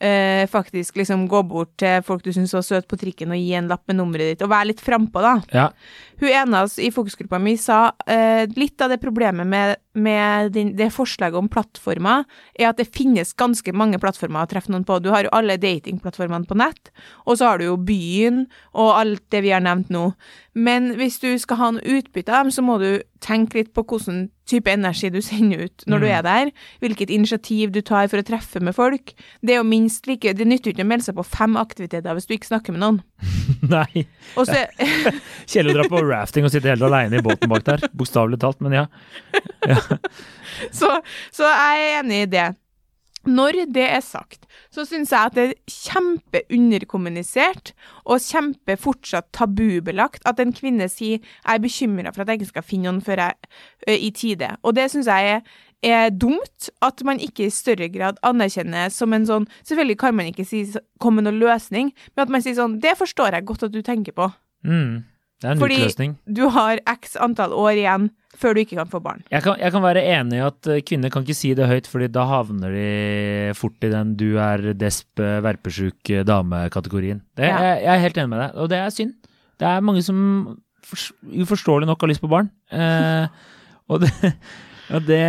eh, 0.03 0.43
faktisk 0.51 0.99
liksom 0.99 1.29
gå 1.31 1.43
bort 1.47 1.77
til 1.81 2.03
folk 2.07 2.25
du 2.27 2.33
syns 2.35 2.55
var 2.57 2.67
søte 2.67 2.91
på 2.91 2.99
trikken 2.99 3.35
og 3.35 3.39
gi 3.39 3.55
en 3.59 3.71
lapp 3.71 3.85
med 3.91 4.01
nummeret 4.01 4.33
ditt, 4.33 4.43
og 4.43 4.51
være 4.53 4.73
litt 4.73 4.83
frampå, 4.83 5.23
da. 5.23 5.37
Ja. 5.55 5.69
Hun 6.23 6.31
ene 6.31 6.63
av 6.63 6.69
oss 6.69 6.79
i 6.83 6.91
fokusgruppa 6.95 7.39
mi 7.43 7.55
sa 7.59 7.93
eh, 8.11 8.45
litt 8.59 8.83
av 8.83 8.93
det 8.93 9.01
problemet 9.03 9.47
med, 9.47 9.79
med 9.95 10.53
din, 10.55 10.75
det 10.79 10.91
forslaget 10.95 11.39
om 11.39 11.51
plattformer, 11.53 12.27
er 12.59 12.73
at 12.73 12.83
det 12.83 12.91
finnes 12.91 13.35
ganske 13.39 13.75
mange 13.77 14.03
plattformer 14.03 14.43
å 14.43 14.51
treffe 14.51 14.73
noen 14.75 14.87
på. 14.89 14.99
Du 15.03 15.13
har 15.15 15.27
jo 15.27 15.35
alle 15.35 15.61
datingplattformene 15.63 16.49
på 16.51 16.59
nett, 16.59 16.91
og 17.27 17.39
så 17.39 17.53
har 17.53 17.63
du 17.63 17.69
jo 17.69 17.79
Byen 17.83 18.45
og 18.79 18.95
alt 18.97 19.25
det 19.35 19.43
vi 19.47 19.55
har 19.55 19.63
nevnt 19.63 19.91
nå. 19.95 20.11
Men 20.55 20.91
hvis 20.99 21.15
du 21.23 21.31
skal 21.41 21.57
ha 21.57 21.71
noe 21.73 21.81
utbytte 21.97 22.29
av 22.29 22.45
dem, 22.45 22.51
så 22.53 22.61
må 22.61 22.75
du 22.83 23.01
tenke 23.25 23.55
litt 23.63 23.71
på 23.73 23.85
hvilken 23.89 24.27
type 24.51 24.69
energi 24.69 25.09
du 25.09 25.21
sender 25.25 25.63
ut 25.65 25.85
når 25.89 26.01
du 26.03 26.07
Mm. 26.07 26.13
er 26.19 26.23
der, 26.27 26.51
hvilket 26.83 27.09
initiativ 27.11 27.71
du 27.73 27.81
tar 27.81 28.09
for 28.13 28.19
å 28.21 28.27
treffe 28.27 28.61
med 28.61 28.75
folk. 28.77 29.15
Det 29.41 29.55
er 29.55 29.63
jo 29.63 29.65
minst 29.65 30.07
like 30.07 30.35
Det 30.35 30.45
nytter 30.47 30.73
ikke 30.75 30.85
å 30.85 30.91
melde 30.91 31.05
seg 31.07 31.17
på 31.17 31.25
fem 31.25 31.57
aktiviteter 31.57 32.13
hvis 32.13 32.27
du 32.29 32.35
ikke 32.37 32.51
snakker 32.51 32.73
med 32.77 32.81
noen. 32.85 33.01
Nei. 33.77 34.05
Også, 34.37 34.67
Kjell 35.51 35.73
dra 35.73 35.89
på 35.89 36.03
rafting 36.05 36.45
og 36.45 36.51
sitte 36.53 36.69
helt 36.69 36.83
alene 36.85 37.17
i 37.17 37.25
båten 37.25 37.49
bak 37.49 37.65
der. 37.65 37.89
Bokstavelig 37.97 38.41
talt, 38.43 38.61
men 38.61 38.73
ja. 38.77 38.87
Så, 40.73 40.89
så 41.33 41.49
jeg 41.49 41.81
er 41.87 42.01
enig 42.03 42.23
i 42.27 42.31
det. 42.35 42.49
Når 43.23 43.69
det 43.71 43.85
er 43.87 44.01
sagt, 44.03 44.49
så 44.75 44.83
syns 44.89 45.13
jeg 45.15 45.31
at 45.31 45.37
det 45.37 45.45
er 45.45 45.53
kjempeunderkommunisert 45.71 47.71
og 48.03 48.23
kjempe 48.25 48.75
fortsatt 48.81 49.29
tabubelagt 49.37 50.25
at 50.27 50.41
en 50.43 50.53
kvinne 50.53 50.89
sier 50.91 51.19
'jeg 51.19 51.55
er 51.55 51.63
bekymra 51.63 52.15
for 52.15 52.23
at 52.23 52.29
jeg 52.29 52.41
ikke 52.41 52.55
skal 52.55 52.63
finne 52.63 52.91
noen 52.91 53.01
før 53.01 53.17
jeg 53.23 53.35
ø, 53.89 53.93
i 53.93 54.11
tide'. 54.11 54.57
Og 54.63 54.75
det 54.75 54.91
syns 54.91 55.07
jeg 55.07 55.31
er, 55.31 55.41
er 55.83 56.11
dumt 56.11 56.71
at 56.83 57.05
man 57.05 57.21
ikke 57.21 57.47
i 57.47 57.51
større 57.51 57.89
grad 57.89 58.17
anerkjenner 58.23 58.91
som 58.91 59.13
en 59.13 59.27
sånn 59.27 59.47
Selvfølgelig 59.65 59.99
kan 59.99 60.15
man 60.15 60.27
ikke 60.27 60.45
si 60.45 60.75
'kom 60.99 61.15
med 61.15 61.25
noen 61.25 61.39
løsning', 61.39 61.93
men 62.17 62.23
at 62.23 62.29
man 62.29 62.43
sier 62.43 62.55
sånn 62.55 62.81
'det 62.81 62.99
forstår 62.99 63.33
jeg 63.33 63.47
godt 63.47 63.63
at 63.63 63.73
du 63.73 63.83
tenker 63.83 64.13
på'. 64.13 64.33
Mm. 64.65 65.05
Det 65.43 65.49
er 65.49 65.55
en 65.57 65.63
Fordi- 65.63 65.79
utløsning. 65.83 66.17
Du 66.31 66.45
har 66.55 66.79
x 66.87 67.17
antall 67.19 67.53
år 67.59 67.73
igjen 67.75 68.11
før 68.39 68.55
du 68.55 68.61
ikke 68.63 68.79
kan 68.79 68.89
få 68.89 69.01
barn. 69.03 69.23
Jeg 69.31 69.43
kan, 69.45 69.59
jeg 69.61 69.73
kan 69.75 69.83
være 69.85 70.03
enig 70.15 70.39
i 70.39 70.45
at 70.47 70.67
eh, 70.71 70.81
kvinner 70.87 71.11
kan 71.13 71.27
ikke 71.27 71.37
si 71.37 71.51
det 71.59 71.67
høyt, 71.69 71.87
fordi 71.91 72.09
da 72.15 72.25
havner 72.31 72.73
de 72.73 73.53
fort 73.59 73.77
i 73.85 73.91
den 73.93 74.15
du 74.17 74.39
er 74.41 74.73
desp, 74.79 75.19
verpesjuk 75.19 76.11
eh, 76.15 76.23
dame-kategorien. 76.25 77.21
Ja. 77.37 77.51
Jeg, 77.59 77.83
jeg 77.85 77.93
er 77.97 78.05
helt 78.07 78.23
enig 78.23 78.33
med 78.33 78.41
deg, 78.47 78.57
og 78.57 78.71
det 78.73 78.79
er 78.79 78.95
synd. 78.95 79.13
Det 79.61 79.69
er 79.69 79.85
mange 79.85 80.03
som 80.03 80.19
uforståelig 81.23 81.87
nok 81.91 82.01
har 82.01 82.11
lyst 82.11 82.23
på 82.25 82.31
barn. 82.33 82.51
Eh, 82.73 83.27
og 83.93 84.01
det, 84.07 84.13
det 85.01 85.21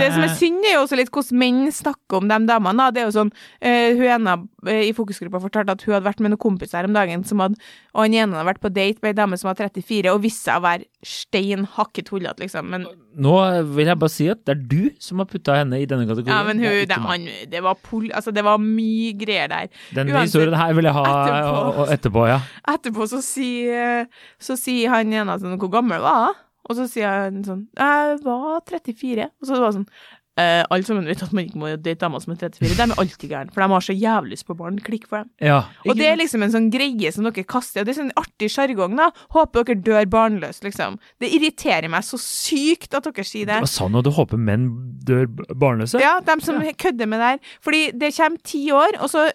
Det 0.00 0.10
som 0.14 0.24
er 0.24 0.34
synd, 0.38 0.64
er 0.66 0.76
jo 0.76 0.82
også 0.84 0.98
litt 0.98 1.12
hvordan 1.14 1.40
menn 1.40 1.72
snakker 1.74 2.18
om 2.20 2.28
de 2.30 2.38
damene. 2.48 2.88
Det 2.94 3.02
er 3.02 3.08
jo 3.08 3.14
sånn, 3.14 3.32
uh, 3.32 3.88
Hun 3.96 4.06
ene 4.16 4.36
eh, 4.66 4.88
i 4.88 4.94
fokusgruppa 4.96 5.40
fortalte 5.42 5.76
at 5.76 5.84
hun 5.86 5.94
hadde 5.94 6.08
vært 6.08 6.22
med 6.24 6.32
noen 6.32 6.42
kompiser 6.42 6.88
om 6.88 6.96
dagen, 6.96 7.24
som 7.28 7.42
hadde, 7.44 7.60
og 7.94 8.04
han 8.04 8.16
ene 8.16 8.38
hadde 8.38 8.48
vært 8.50 8.62
på 8.64 8.72
date 8.72 9.02
med 9.02 9.12
ei 9.12 9.18
dame 9.18 9.38
som 9.40 9.50
var 9.50 9.60
34, 9.60 10.12
og 10.12 10.22
viste 10.24 10.48
seg 10.48 10.60
å 10.60 10.64
være 10.66 10.88
stein 11.06 11.66
hakket 11.76 12.10
hullete, 12.12 12.44
liksom. 12.44 12.70
Men, 12.72 12.86
Nå 13.16 13.34
vil 13.76 13.88
jeg 13.88 14.00
bare 14.00 14.12
si 14.12 14.26
at 14.28 14.42
det 14.44 14.56
er 14.56 14.64
du 14.68 14.80
som 15.00 15.22
har 15.22 15.28
putta 15.30 15.54
henne 15.56 15.78
i 15.80 15.86
denne 15.88 16.08
kategorien. 16.08 16.34
ja, 16.34 16.42
men 16.44 16.60
hun, 16.60 16.80
det, 16.88 16.98
han, 17.06 17.28
det, 17.52 17.62
var 17.64 17.78
pol, 17.80 18.10
altså, 18.12 18.34
det 18.34 18.44
var 18.46 18.60
mye 18.62 19.14
greier 19.16 19.52
der. 19.52 19.70
Denne 19.96 20.12
uansett, 20.12 20.32
historien 20.32 20.58
her 20.58 20.74
vil 20.76 20.90
jeg 20.90 20.98
ha 20.98 21.04
etterpå. 21.12 21.54
og, 21.60 21.78
og 21.84 21.94
etterpå, 21.94 22.26
ja. 22.32 22.40
Etterpå 22.74 23.08
så 23.14 23.22
sier, 23.24 24.10
så 24.42 24.58
sier 24.60 24.92
han 24.92 25.14
ene 25.14 25.38
sånn 25.40 25.56
Hvor 25.60 25.72
gammel 25.72 26.02
var 26.04 26.26
jeg? 26.26 26.42
Og 26.68 26.76
så 26.78 26.86
sier 26.90 27.08
han 27.26 27.42
sånn 27.46 27.66
Jeg 27.78 28.20
var 28.24 28.62
34. 28.66 29.28
Og 29.40 29.48
så 29.48 29.58
var 29.60 29.68
det 29.70 29.76
sånn 29.80 29.90
eh, 30.40 30.62
Alle 30.70 30.86
sammen 30.86 31.06
vet 31.08 31.22
at 31.24 31.32
man 31.36 31.46
ikke 31.46 31.60
må 31.62 31.70
date 31.76 32.00
damer 32.02 32.22
som 32.22 32.34
er 32.34 32.40
34. 32.42 32.74
De 32.76 32.84
er 32.86 32.94
alltid 33.02 33.30
gærne, 33.30 33.52
for 33.54 33.62
de 33.62 33.68
har 33.72 33.84
så 33.86 33.94
jævlig 33.96 34.34
lyst 34.36 34.46
på 34.48 34.56
barn. 34.58 34.78
Klikk 34.84 35.06
for 35.10 35.22
dem. 35.22 35.30
ja 35.46 35.60
Og 35.86 35.96
det 35.98 36.08
er 36.10 36.18
liksom 36.20 36.42
en 36.44 36.54
sånn 36.54 36.70
greie 36.74 37.12
som 37.14 37.26
dere 37.28 37.44
kaster. 37.48 37.82
Og 37.82 37.88
det 37.88 37.94
er 37.94 38.00
sånn 38.02 38.14
artig 38.20 38.50
sjargong, 38.52 38.96
da. 38.98 39.10
Håper 39.36 39.68
dere 39.70 39.84
dør 39.86 40.08
barnløst, 40.16 40.64
liksom. 40.66 40.98
Det 41.22 41.30
irriterer 41.38 41.88
meg 41.92 42.06
så 42.06 42.18
sykt 42.20 42.96
at 42.98 43.06
dere 43.08 43.26
sier 43.26 43.48
det. 43.48 43.60
Hva 43.64 43.70
sa 43.70 43.88
du? 43.88 44.00
Du 44.06 44.12
håper 44.16 44.40
menn 44.40 44.66
dør 45.06 45.28
barnløse? 45.54 46.02
Ja, 46.02 46.18
dem 46.26 46.42
som 46.44 46.60
kødder 46.60 47.08
med 47.10 47.22
det 47.22 47.30
her. 47.36 47.54
Fordi 47.64 47.84
det 47.94 48.12
kommer 48.18 48.42
ti 48.44 48.66
år, 48.74 48.98
og 49.00 49.12
så 49.14 49.28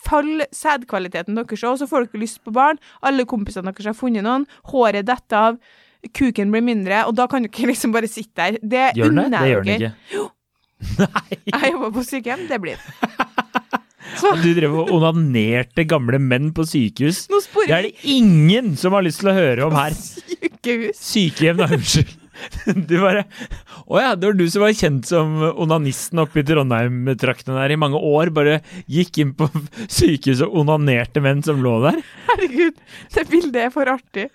faller 0.00 0.48
sædkvaliteten 0.56 1.36
deres 1.36 1.62
òg, 1.66 1.76
så 1.76 1.86
får 1.88 2.08
dere 2.08 2.22
lyst 2.22 2.40
på 2.46 2.54
barn. 2.56 2.80
Alle 3.04 3.26
kompisene 3.28 3.68
deres 3.68 3.90
har 3.90 3.96
funnet 3.98 4.24
noen. 4.24 4.46
Håret 4.72 5.06
detter 5.08 5.50
av. 5.50 5.60
Kuken 6.16 6.52
blir 6.54 6.64
mindre, 6.64 7.02
og 7.08 7.14
da 7.18 7.26
kan 7.30 7.44
du 7.44 7.50
ikke 7.50 7.68
liksom 7.72 7.92
bare 7.96 8.08
sitte 8.10 8.36
der. 8.40 8.60
Det 8.62 8.86
Gjør 9.00 9.12
den 9.16 9.34
det? 9.34 9.40
Jo! 9.40 9.40
Det 9.40 9.50
gjør 9.50 9.64
den 9.64 9.72
dere. 9.72 9.90
ikke. 9.90 10.28
Nei. 11.04 11.40
Jeg 11.52 11.72
jobber 11.74 11.90
på 11.98 12.04
sykehjem, 12.08 12.46
det 12.48 12.60
blir 12.62 12.80
det. 12.86 13.18
Du 14.20 14.48
drev 14.56 14.72
og 14.82 14.88
onanerte 14.96 15.84
gamle 15.88 16.18
menn 16.20 16.50
på 16.56 16.64
sykehus. 16.68 17.26
Det 17.30 17.72
er 17.72 17.86
det 17.86 17.92
ingen 18.10 18.72
som 18.80 18.96
har 18.96 19.04
lyst 19.06 19.20
til 19.22 19.30
å 19.30 19.36
høre 19.36 19.68
om 19.68 19.76
her. 19.76 19.94
sykehus. 19.96 20.98
Sykehjem, 21.00 21.60
da. 21.62 21.68
Unnskyld. 21.76 22.16
Du 22.88 22.94
bare 23.02 23.26
Å 23.84 23.98
ja, 24.00 24.14
det 24.16 24.30
var 24.30 24.36
du 24.38 24.46
som 24.48 24.62
var 24.64 24.72
kjent 24.72 25.04
som 25.08 25.34
onanisten 25.60 26.22
oppe 26.22 26.40
i 26.40 26.44
Trondheim-traktene 26.48 27.58
der 27.58 27.74
i 27.74 27.78
mange 27.80 28.00
år. 28.00 28.30
Bare 28.32 28.58
gikk 28.88 29.20
inn 29.20 29.34
på 29.36 29.48
sykehuset 29.92 30.46
og 30.48 30.62
onanerte 30.64 31.20
menn 31.24 31.44
som 31.44 31.60
lå 31.64 31.74
der. 31.84 32.00
Herregud, 32.30 32.80
det 33.16 33.26
bildet 33.28 33.60
er 33.66 33.74
for 33.76 33.92
artig. 33.92 34.30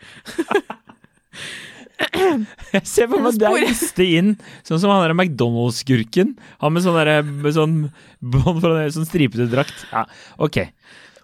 Jeg 2.76 2.84
ser 2.88 3.08
for 3.08 3.24
meg 3.24 3.38
deg 3.40 3.56
liste 3.64 4.04
inn, 4.18 4.34
sånn 4.68 4.82
som 4.82 4.92
han 4.92 5.06
der 5.06 5.14
McDonald's-skurken. 5.16 6.34
Han 6.64 6.74
med 6.76 6.84
sånn 6.84 6.98
der, 7.00 7.22
med 7.24 7.56
sånn 7.56 7.76
sånn 8.20 9.08
stripete 9.08 9.48
drakt. 9.52 9.86
Ja, 9.94 10.04
ok. 10.44 10.66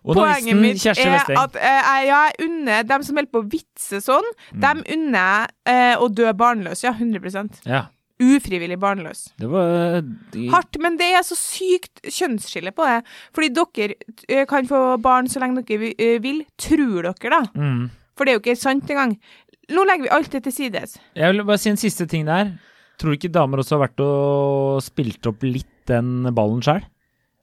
Poenget 0.01 0.57
mitt 0.57 0.81
er 0.89 1.19
at 1.37 1.57
uh, 1.61 1.89
jeg- 2.07 2.37
unner 2.47 2.83
dem 2.89 3.03
som 3.05 3.19
holder 3.19 3.29
på 3.35 3.43
å 3.43 3.49
vitse 3.51 3.99
sånn, 4.01 4.25
dem 4.57 4.81
unner 4.89 5.19
jeg 5.67 5.97
uh, 5.99 6.01
å 6.01 6.07
dø 6.09 6.31
barnløs. 6.33 6.81
Ja, 6.87 6.95
100% 6.97 7.61
Ja, 7.69 7.83
Ufrivillig 8.21 8.77
barnløs. 8.81 9.27
det 9.41 9.47
var 9.49 10.01
de, 10.33 10.47
Hardt, 10.53 10.77
men 10.81 10.97
det 10.97 11.07
er 11.17 11.23
så 11.25 11.33
sykt 11.37 12.01
kjønnsskille 12.05 12.69
på 12.77 12.85
det. 12.85 12.99
Fordi 13.33 13.49
dere 13.57 13.95
eh, 14.29 14.43
kan 14.49 14.67
få 14.69 14.81
barn 15.01 15.25
så 15.29 15.41
lenge 15.41 15.63
dere 15.65 15.79
vi- 15.81 15.95
eh, 15.97 16.19
vil. 16.21 16.43
Tror 16.57 17.01
dere, 17.11 17.31
da? 17.33 17.41
mm. 17.55 17.89
For 18.17 18.25
det 18.27 18.33
er 18.33 18.37
jo 18.37 18.41
ikke 18.43 18.57
sant 18.59 18.89
engang. 18.93 19.15
Nå 19.71 19.83
legger 19.87 20.07
vi 20.07 20.13
alt 20.17 20.31
det 20.33 20.43
til 20.47 20.53
sides. 20.55 20.97
Jeg 21.15 21.33
vil 21.33 21.45
bare 21.47 21.61
si 21.61 21.69
en 21.71 21.79
siste 21.79 22.07
ting 22.11 22.25
der. 22.27 22.53
Tror 22.99 23.13
du 23.13 23.17
ikke 23.17 23.31
damer 23.33 23.61
også 23.63 23.77
har 23.77 23.87
vært 23.87 24.01
og 24.05 24.81
spilt 24.85 25.25
opp 25.31 25.43
litt 25.47 25.69
den 25.89 26.27
ballen 26.37 26.61
sjøl? 26.65 26.83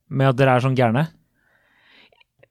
Med 0.08 0.30
at 0.30 0.36
dere 0.38 0.56
er 0.56 0.64
sånn 0.64 0.76
gærne? 0.78 1.08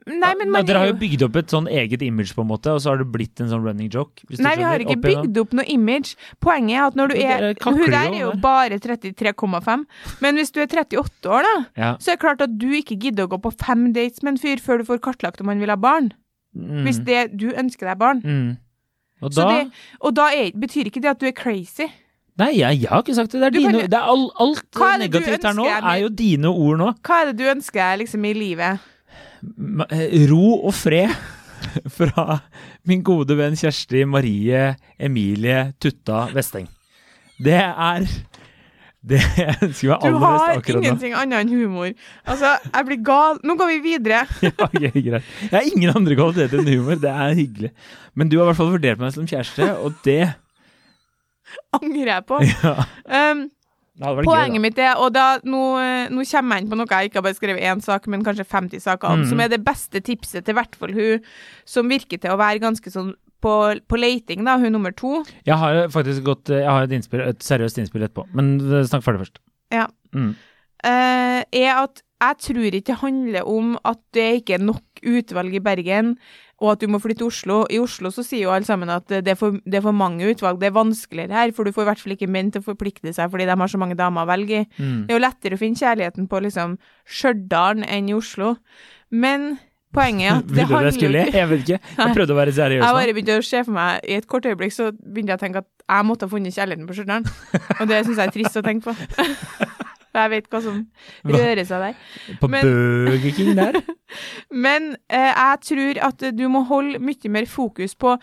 Nei, 0.08 0.30
men 0.40 0.48
Ja, 0.48 0.52
man 0.54 0.68
dere 0.68 0.80
har 0.80 0.88
jo 0.88 0.96
bygd 1.02 1.24
opp 1.26 1.36
et 1.36 1.52
sånn 1.52 1.66
eget 1.68 2.04
image, 2.06 2.32
på 2.36 2.40
en 2.46 2.48
måte, 2.48 2.72
og 2.72 2.80
så 2.80 2.94
har 2.94 3.02
det 3.02 3.10
blitt 3.12 3.42
en 3.44 3.50
sånn 3.52 3.64
running 3.66 3.90
joke. 3.92 4.24
Nei, 4.40 4.54
vi 4.56 4.64
har 4.64 4.80
ikke 4.80 4.96
opp 4.96 5.04
bygd 5.04 5.40
opp 5.42 5.56
noe 5.60 5.66
image. 5.74 6.14
Poenget 6.44 6.78
er 6.78 6.84
at 6.86 6.96
når 6.96 7.12
du 7.12 7.16
er 7.20 7.44
Hun 7.66 7.82
der 7.92 7.98
er 8.14 8.20
jo 8.22 8.30
bare 8.40 8.78
33,5. 8.80 9.84
Men 10.24 10.40
hvis 10.40 10.54
du 10.56 10.62
er 10.64 10.68
38 10.72 11.28
år, 11.28 11.44
da, 11.44 11.56
Ja. 11.76 11.92
så 12.00 12.14
er 12.14 12.16
det 12.16 12.24
klart 12.24 12.42
at 12.42 12.56
du 12.58 12.70
ikke 12.72 12.96
gidder 12.96 13.28
å 13.28 13.32
gå 13.36 13.42
på 13.42 13.52
fem 13.60 13.92
dates 13.92 14.24
med 14.24 14.36
en 14.36 14.38
fyr 14.40 14.64
før 14.64 14.80
du 14.80 14.86
får 14.86 15.02
kartlagt 15.04 15.42
om 15.42 15.48
han 15.52 15.60
vil 15.60 15.70
ha 15.70 15.76
barn. 15.76 16.14
Mm. 16.56 16.86
Hvis 16.88 17.04
det, 17.04 17.36
du 17.38 17.52
ønsker 17.52 17.92
deg 17.92 17.98
barn. 18.00 18.22
mm. 18.24 18.58
Og 19.22 19.34
da 19.34 19.48
det, 19.50 19.62
og 20.00 20.14
da 20.16 20.28
er, 20.36 20.52
betyr 20.54 20.92
ikke 20.92 21.02
det 21.02 21.10
at 21.16 21.22
du 21.22 21.26
er 21.30 21.34
crazy. 21.38 21.88
Nei, 22.38 22.52
jeg, 22.60 22.84
jeg 22.84 22.92
har 22.92 23.02
ikke 23.02 23.16
sagt 23.18 23.34
det. 23.34 23.42
Det 23.42 23.48
er 23.48 23.56
kan 23.56 23.74
dine 23.74 23.88
det 23.90 23.98
er 23.98 24.12
all, 24.12 24.28
Alt 24.44 24.78
er 24.78 25.00
negativt 25.02 25.48
her 25.48 25.56
nå 25.58 25.66
er 25.74 26.04
jo 26.04 26.12
dine 26.14 26.52
ord 26.52 26.78
nå. 26.84 26.92
Hva 27.08 27.24
er 27.24 27.32
det 27.32 27.40
du 27.40 27.48
ønsker 27.50 27.98
liksom 28.04 28.28
i 28.30 28.34
livet? 28.38 28.86
Eh, 29.90 30.06
Ro 30.30 30.60
og 30.68 30.74
fred 30.78 31.14
fra 31.98 32.40
min 32.88 33.02
gode 33.06 33.38
venn 33.38 33.58
Kjersti 33.58 34.06
Marie 34.06 34.76
Emilie 35.02 35.72
Tutta 35.82 36.28
Vesteng. 36.36 36.70
Det 37.42 37.58
er 37.58 38.06
det 39.06 39.20
jeg 39.38 39.54
meg 39.62 39.76
Du 39.80 39.92
aller 39.94 40.20
har 40.24 40.54
akkurat 40.58 40.80
nå. 40.80 40.84
ingenting 40.84 41.14
annet 41.16 41.46
enn 41.46 41.52
humor. 41.54 41.92
Altså, 42.26 42.56
jeg 42.66 42.88
blir 42.90 43.02
gal. 43.06 43.38
Nå 43.46 43.56
går 43.60 43.70
vi 43.76 43.78
videre. 43.86 44.24
Ja, 44.48 44.54
okay, 44.66 44.92
greit. 44.92 45.28
Jeg 45.46 45.54
har 45.54 45.68
ingen 45.70 45.94
andre 45.96 46.18
kvaliteter 46.18 46.64
enn 46.64 46.72
humor. 46.74 46.98
Det 47.02 47.12
er 47.12 47.38
hyggelig. 47.38 47.72
Men 48.18 48.32
du 48.32 48.40
har 48.40 48.48
i 48.48 48.50
hvert 48.52 48.60
fall 48.60 48.74
vurdert 48.74 49.04
meg 49.04 49.14
som 49.16 49.30
kjæreste, 49.30 49.70
og 49.78 50.00
det 50.08 50.24
Angrer 51.78 52.18
jeg 52.18 52.26
på. 52.28 52.42
ja, 52.44 52.74
Um, 53.08 53.48
Poenget 53.98 54.60
gøy. 54.60 54.62
mitt 54.62 54.78
er, 54.78 55.00
og 55.02 55.10
da, 55.16 55.40
nå, 55.48 55.62
eh, 55.82 56.10
nå 56.14 56.22
kommer 56.30 56.60
jeg 56.60 56.64
inn 56.64 56.70
på 56.70 56.78
noe 56.78 56.86
jeg 56.92 57.10
ikke 57.10 57.18
har 57.18 57.24
bare 57.26 57.38
skrevet 57.38 57.64
én 57.66 57.80
sak, 57.82 58.06
men 58.14 58.26
kanskje 58.26 58.46
50 58.46 58.84
saker 58.84 59.10
om, 59.10 59.24
mm. 59.24 59.30
som 59.32 59.40
er 59.42 59.50
det 59.50 59.64
beste 59.66 60.02
tipset 60.06 60.46
til 60.46 60.54
hvert 60.54 60.78
fall 60.78 60.94
hun 60.94 61.24
som 61.66 61.90
virker 61.90 62.22
til 62.22 62.36
å 62.36 62.38
være 62.38 62.62
ganske 62.62 62.94
sånn 62.94 63.16
på, 63.44 63.54
på 63.88 64.00
leiting, 64.00 64.44
da, 64.48 64.58
hun 64.62 64.74
nummer 64.76 64.96
to. 64.98 65.22
Jeg 65.48 65.60
har 65.62 65.84
faktisk 65.94 66.26
gått 66.26 66.50
Jeg 66.54 66.68
har 66.68 66.88
et, 66.88 66.96
innspill, 66.98 67.24
et 67.28 67.44
seriøst 67.44 67.80
innspill 67.82 68.08
etterpå, 68.08 68.28
men 68.38 68.58
eh, 68.66 68.86
snakk 68.88 69.06
ferdig 69.06 69.26
først. 69.26 69.42
Ja. 69.74 69.88
Mm. 70.16 70.34
Uh, 70.86 71.42
er 71.58 71.72
at 71.74 72.04
jeg 72.18 72.38
tror 72.42 72.74
ikke 72.74 72.90
det 72.90 73.02
handler 73.02 73.46
om 73.50 73.76
at 73.86 74.00
det 74.16 74.28
ikke 74.40 74.58
er 74.58 74.66
nok 74.66 75.02
utvalg 75.06 75.54
i 75.54 75.62
Bergen, 75.62 76.16
og 76.58 76.72
at 76.72 76.82
du 76.82 76.90
må 76.90 76.98
flytte 76.98 77.22
til 77.22 77.30
Oslo. 77.30 77.58
I 77.70 77.78
Oslo 77.78 78.10
så 78.14 78.24
sier 78.26 78.48
jo 78.48 78.54
alle 78.54 78.66
sammen 78.66 78.90
at 78.90 79.06
det 79.12 79.30
er, 79.30 79.38
for, 79.38 79.60
det 79.62 79.78
er 79.78 79.86
for 79.86 79.94
mange 79.94 80.26
utvalg, 80.26 80.58
det 80.62 80.72
er 80.72 80.78
vanskeligere 80.80 81.38
her, 81.38 81.54
for 81.54 81.68
du 81.68 81.76
får 81.76 81.86
i 81.86 81.90
hvert 81.92 82.02
fall 82.02 82.16
ikke 82.16 82.32
menn 82.34 82.50
til 82.54 82.64
å 82.64 82.70
forplikte 82.72 83.14
seg 83.14 83.30
fordi 83.30 83.46
de 83.46 83.58
har 83.62 83.70
så 83.70 83.82
mange 83.82 83.98
damer 84.00 84.26
å 84.26 84.32
velge 84.32 84.64
i. 84.64 84.66
Mm. 84.80 85.06
Det 85.06 85.14
er 85.14 85.20
jo 85.20 85.26
lettere 85.28 85.58
å 85.58 85.62
finne 85.62 85.82
kjærligheten 85.84 86.30
på 86.32 86.42
liksom 86.48 86.78
Stjørdal 87.06 87.86
enn 87.86 88.10
i 88.10 88.18
Oslo. 88.18 88.56
Men 89.14 89.52
poenget 89.96 90.28
er 90.32 90.36
at 90.42 90.48
det 90.52 90.66
handler 90.68 90.90
jeg 90.92 90.94
skulle 90.98 91.22
Jeg 91.34 91.50
vet 91.50 91.62
ikke. 91.66 91.80
Jeg 91.98 92.16
prøvde 92.18 92.34
å 92.36 92.38
være 92.38 92.52
seriøs 92.58 92.84
Jeg 92.84 92.98
bare 93.00 93.14
begynte 93.16 93.38
å 93.40 93.46
se 93.48 93.62
for 93.64 93.72
meg 93.78 94.08
I 94.08 94.18
et 94.20 94.28
kort 94.28 94.46
øyeblikk 94.50 94.74
så 94.76 94.90
begynte 94.92 95.32
jeg 95.34 95.40
å 95.40 95.44
tenke 95.46 95.64
at 95.64 95.70
jeg 95.88 96.06
måtte 96.10 96.28
ha 96.28 96.32
funnet 96.34 96.52
kjærligheten 96.58 96.88
på 96.90 96.96
Stjørdal. 96.98 97.28
Og 97.80 97.86
det 97.88 98.02
syns 98.06 98.18
jeg 98.20 98.28
er 98.28 98.34
trist 98.36 98.58
å 98.60 98.64
tenke 98.66 98.90
på. 98.90 98.94
For 100.12 100.20
jeg 100.26 100.32
vet 100.34 100.50
hva 100.52 100.60
som 100.66 100.82
rører 101.24 101.64
seg 101.70 101.86
der. 101.86 102.02
På 102.42 102.50
men- 102.52 102.68
Burger 102.68 103.32
King 103.38 103.54
der? 103.56 103.78
Men 104.66 104.90
eh, 105.08 105.32
jeg 105.32 105.62
tror 105.70 106.02
at 106.10 106.28
du 106.36 106.44
må 106.52 106.66
holde 106.68 107.00
mye 107.00 107.32
mer 107.32 107.48
fokus 107.48 107.96
på 107.96 108.18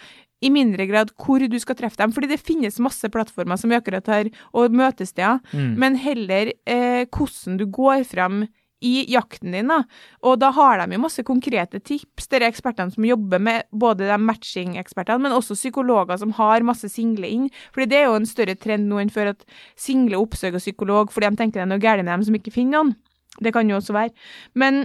i 0.44 0.50
mindre 0.52 0.84
grad 0.90 1.08
hvor 1.16 1.40
du 1.48 1.56
skal 1.62 1.78
treffe 1.78 1.96
dem. 2.02 2.12
Fordi 2.12 2.28
det 2.28 2.40
finnes 2.44 2.76
masse 2.84 3.08
plattformer 3.08 3.56
som 3.56 3.72
vi 3.72 3.78
akkurat 3.78 4.06
har, 4.12 4.28
og 4.52 4.74
møtesteder, 4.76 5.40
Mm. 5.56 5.70
men 5.80 5.96
heller 5.96 6.52
eh, 6.68 7.06
hvordan 7.08 7.56
du 7.60 7.64
går 7.72 8.04
fram 8.04 8.42
i 8.84 9.04
jakten 9.12 9.54
din. 9.54 9.72
da. 9.72 9.82
Og 10.22 10.38
da 10.42 10.50
har 10.54 10.82
de 10.82 10.96
jo 10.96 11.02
masse 11.02 11.24
konkrete 11.26 11.80
tips, 11.80 12.28
dere 12.32 12.50
ekspertene 12.50 12.92
som 12.94 13.06
jobber 13.08 13.40
med 13.42 13.68
både 13.72 14.08
de 14.08 14.18
matching-ekspertene, 14.20 15.24
men 15.24 15.36
også 15.36 15.56
psykologer 15.58 16.20
som 16.20 16.34
har 16.38 16.66
masse 16.66 16.90
single 16.92 17.28
inn. 17.28 17.48
Fordi 17.72 17.88
det 17.90 18.02
er 18.02 18.10
jo 18.10 18.18
en 18.20 18.28
større 18.28 18.58
trend 18.60 18.88
nå 18.90 19.00
enn 19.02 19.12
før 19.14 19.32
at 19.34 19.46
single 19.76 20.20
oppsøker 20.20 20.62
psykolog 20.62 21.12
fordi 21.14 21.30
de 21.30 21.40
tenker 21.40 21.60
det 21.60 21.66
er 21.66 21.72
noe 21.72 21.82
galt 21.82 22.04
med 22.04 22.12
dem 22.12 22.26
som 22.28 22.36
ikke 22.36 22.54
finner 22.54 22.78
noen. 22.78 22.94
Det 23.42 23.50
kan 23.54 23.70
jo 23.70 23.80
også 23.80 23.96
være. 23.96 24.14
Men, 24.54 24.84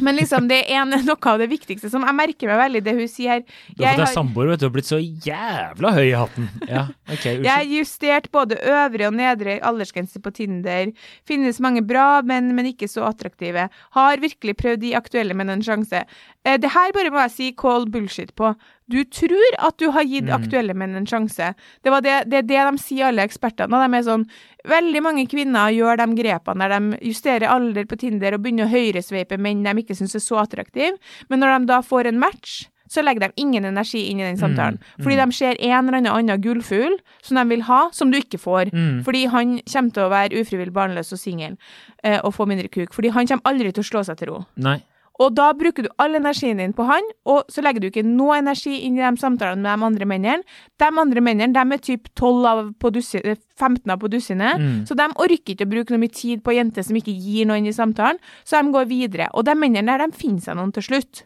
men 0.00 0.16
liksom, 0.18 0.46
det 0.50 0.60
er 0.66 0.82
en, 0.82 0.90
noe 1.08 1.30
av 1.32 1.38
det 1.42 1.48
viktigste 1.50 1.90
som 1.92 2.04
jeg 2.06 2.16
merker 2.16 2.50
meg 2.50 2.60
veldig 2.62 2.82
det 2.86 2.94
hun 2.98 3.08
sier. 3.10 3.42
Du 3.76 3.84
har 3.84 3.96
fått 3.98 4.04
har- 4.06 4.14
samboer, 4.14 4.52
vet 4.52 4.62
du, 4.62 4.66
og 4.68 4.74
blitt 4.76 4.88
så 4.90 4.98
jævla 5.00 5.92
høy 5.96 6.06
i 6.08 6.16
hatten. 6.18 6.48
Ja, 6.68 6.86
ok, 7.10 7.24
Jeg 7.38 7.50
har 7.50 7.66
justert 7.68 8.30
både 8.34 8.58
øvre 8.62 9.10
og 9.10 9.16
nedre 9.18 9.58
aldersgrense 9.64 10.22
på 10.24 10.32
Tinder. 10.36 10.92
Finnes 11.28 11.60
mange 11.64 11.82
bra, 11.86 12.22
menn, 12.22 12.54
men 12.56 12.70
ikke 12.72 12.88
så 12.90 13.06
attraktive. 13.08 13.68
Har 13.98 14.22
virkelig 14.22 14.56
prøvd 14.60 14.82
de 14.86 14.94
aktuelle 14.98 15.34
med 15.38 15.50
en 15.50 15.62
sjanse. 15.64 16.04
Eh, 16.44 16.56
det 16.58 16.70
her 16.74 16.92
bare 16.96 17.10
må 17.12 17.20
jeg 17.26 17.34
si 17.36 17.52
call 17.58 17.86
bullshit 17.90 18.34
på. 18.38 18.54
Du 18.88 19.02
tror 19.04 19.56
at 19.58 19.76
du 19.78 19.90
har 19.92 20.06
gitt 20.08 20.24
Mm. 20.28 20.34
aktuelle 20.42 20.74
menn 20.74 20.96
en 20.96 21.06
sjanse. 21.06 21.54
Det, 21.84 21.90
var 21.92 22.00
det, 22.00 22.24
det 22.30 22.38
er 22.38 22.46
det 22.48 22.62
de 22.64 22.78
sier, 22.82 23.08
alle 23.08 23.24
ekspertene. 23.26 23.68
Og 23.76 23.90
de 23.90 23.96
er 23.98 24.06
sånn 24.06 24.28
Veldig 24.68 25.00
mange 25.00 25.22
kvinner 25.30 25.70
gjør 25.72 25.96
de 25.96 26.06
grepene 26.18 26.66
der 26.68 26.80
de 26.80 26.98
justerer 27.08 27.48
alder 27.48 27.86
på 27.88 27.96
Tinder 27.96 28.34
og 28.34 28.42
begynner 28.42 28.66
å 28.66 28.72
høyresveipe 28.72 29.38
menn 29.40 29.62
de 29.64 29.72
ikke 29.80 29.94
syns 29.96 30.16
er 30.18 30.20
så 30.20 30.42
attraktive. 30.42 30.98
Men 31.30 31.40
når 31.40 31.54
de 31.60 31.66
da 31.70 31.78
får 31.80 32.10
en 32.10 32.18
match, 32.20 32.66
så 32.90 33.02
legger 33.04 33.28
de 33.28 33.32
ingen 33.40 33.64
energi 33.64 34.10
inn 34.10 34.20
i 34.20 34.26
den 34.26 34.36
samtalen. 34.36 34.78
Mm, 34.80 35.04
Fordi 35.04 35.16
mm. 35.16 35.22
de 35.22 35.36
ser 35.38 35.56
en 35.60 35.88
eller 35.88 35.98
annen 36.00 36.12
annen 36.12 36.42
gullfugl 36.42 36.98
som 37.22 37.36
de 37.36 37.44
vil 37.54 37.62
ha, 37.68 37.80
som 37.92 38.10
du 38.10 38.18
ikke 38.18 38.40
får. 38.40 38.72
Mm. 38.74 39.04
Fordi 39.06 39.24
han 39.32 39.60
kommer 39.72 39.94
til 39.94 40.02
å 40.04 40.12
være 40.12 40.40
ufrivillig 40.42 40.74
barnløs 40.76 41.12
og 41.12 41.20
singel 41.22 41.56
eh, 42.02 42.18
og 42.24 42.34
få 42.34 42.48
mindre 42.48 42.68
kuk. 42.68 42.92
Fordi 42.92 43.12
han 43.14 43.28
kommer 43.28 43.44
aldri 43.52 43.72
til 43.72 43.84
å 43.84 43.90
slå 43.92 44.04
seg 44.08 44.20
til 44.20 44.32
ro. 44.32 44.44
Nei. 44.56 44.80
Og 45.18 45.32
da 45.34 45.48
bruker 45.52 45.82
du 45.82 45.88
all 45.98 46.14
energien 46.14 46.60
din 46.62 46.72
på 46.72 46.84
han, 46.86 47.02
og 47.26 47.48
så 47.50 47.62
legger 47.64 47.80
du 47.82 47.88
ikke 47.88 48.04
noe 48.06 48.36
energi 48.38 48.76
inn 48.86 48.98
i 48.98 49.02
de 49.02 49.16
samtalene 49.18 49.62
med 49.64 49.80
de 49.80 49.86
andre 49.88 50.06
mennene. 50.06 50.44
De 50.78 50.86
andre 51.02 51.20
mennene 51.20 51.52
de 51.56 51.74
er 51.74 51.82
typ 51.82 52.06
12 52.14 52.46
av 52.46 52.60
på 52.78 52.92
dussi- 52.94 53.24
eh, 53.24 53.36
15 53.58 53.90
av 53.90 53.98
på 53.98 54.08
dusinet, 54.08 54.58
Mm. 54.58 54.86
så 54.86 54.94
de 54.94 55.08
orker 55.18 55.54
ikke 55.56 55.66
å 55.66 55.70
bruke 55.72 55.90
noe 55.90 55.98
mye 55.98 56.12
tid 56.14 56.44
på 56.44 56.54
jenter 56.54 56.84
som 56.84 56.94
ikke 56.94 57.10
gir 57.18 57.46
noe 57.46 57.58
inn 57.58 57.66
i 57.66 57.72
samtalen, 57.72 58.18
så 58.44 58.62
de 58.62 58.70
går 58.70 58.86
videre. 58.86 59.28
Og 59.34 59.44
de 59.44 59.54
mennene 59.54 59.86
der, 59.98 60.06
de 60.06 60.12
finner 60.16 60.40
seg 60.40 60.54
noen 60.56 60.72
til 60.72 60.82
slutt. 60.82 61.24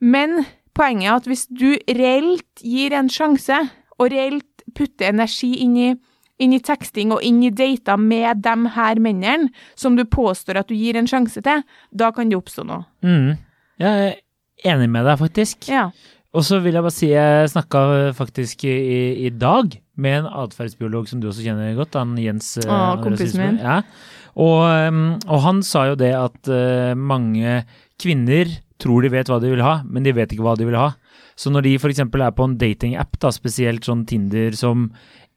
Men 0.00 0.44
poenget 0.74 1.08
er 1.08 1.14
at 1.16 1.24
hvis 1.24 1.46
du 1.48 1.78
reelt 1.88 2.60
gir 2.60 2.92
en 2.92 3.08
sjanse, 3.08 3.70
og 3.98 4.10
reelt 4.10 4.44
putter 4.74 5.08
energi 5.12 5.54
inn 5.62 5.76
i, 5.76 5.94
inn 6.42 6.54
i 6.56 6.60
teksting 6.62 7.12
og 7.14 7.22
inn 7.22 7.42
i 7.46 7.52
dater 7.54 8.00
med 8.00 8.42
de 8.44 8.72
her 8.74 9.00
mennene, 9.02 9.52
som 9.78 9.98
du 9.98 10.04
påstår 10.08 10.60
at 10.60 10.70
du 10.70 10.74
gir 10.74 10.98
en 10.98 11.08
sjanse 11.10 11.42
til, 11.44 11.62
da 11.94 12.10
kan 12.14 12.30
det 12.30 12.38
oppstå 12.38 12.66
noe. 12.66 12.84
Mm. 13.06 13.36
Jeg 13.82 14.08
er 14.08 14.74
enig 14.74 14.90
med 14.90 15.06
deg, 15.06 15.20
faktisk. 15.22 15.68
Ja. 15.70 15.88
Og 16.34 16.42
så 16.42 16.58
vil 16.62 16.74
jeg 16.74 16.82
bare 16.82 16.94
si, 16.94 17.12
jeg 17.12 17.50
snakka 17.52 17.80
faktisk 18.18 18.64
i, 18.66 18.74
i 19.28 19.30
dag 19.30 19.76
med 19.94 20.24
en 20.24 20.30
atferdsbiolog 20.42 21.06
som 21.06 21.20
du 21.22 21.28
også 21.30 21.44
kjenner 21.44 21.76
godt, 21.78 21.94
han 21.94 22.16
Jens 22.18 22.56
eh, 22.58 22.66
Å, 22.66 22.98
kompisen 23.04 23.42
min. 23.42 23.60
Ja. 23.62 23.78
Og, 24.34 24.64
um, 24.66 25.04
og 25.30 25.44
han 25.44 25.62
sa 25.62 25.86
jo 25.92 25.98
det 25.98 26.10
at 26.18 26.50
eh, 26.50 26.98
mange 26.98 27.60
kvinner 28.02 28.50
tror 28.82 29.04
de 29.04 29.12
vet 29.14 29.30
hva 29.30 29.38
de 29.38 29.52
vil 29.52 29.62
ha, 29.62 29.78
men 29.86 30.02
de 30.02 30.14
vet 30.16 30.34
ikke 30.34 30.42
hva 30.42 30.56
de 30.58 30.66
vil 30.66 30.78
ha. 30.78 30.90
Så 31.38 31.50
når 31.54 31.66
de 31.66 31.76
f.eks. 31.78 32.02
er 32.02 32.34
på 32.34 32.46
en 32.46 32.58
datingapp, 32.58 33.14
da, 33.22 33.30
spesielt 33.34 33.86
sånn 33.86 34.04
Tinder 34.10 34.54
som 34.58 34.88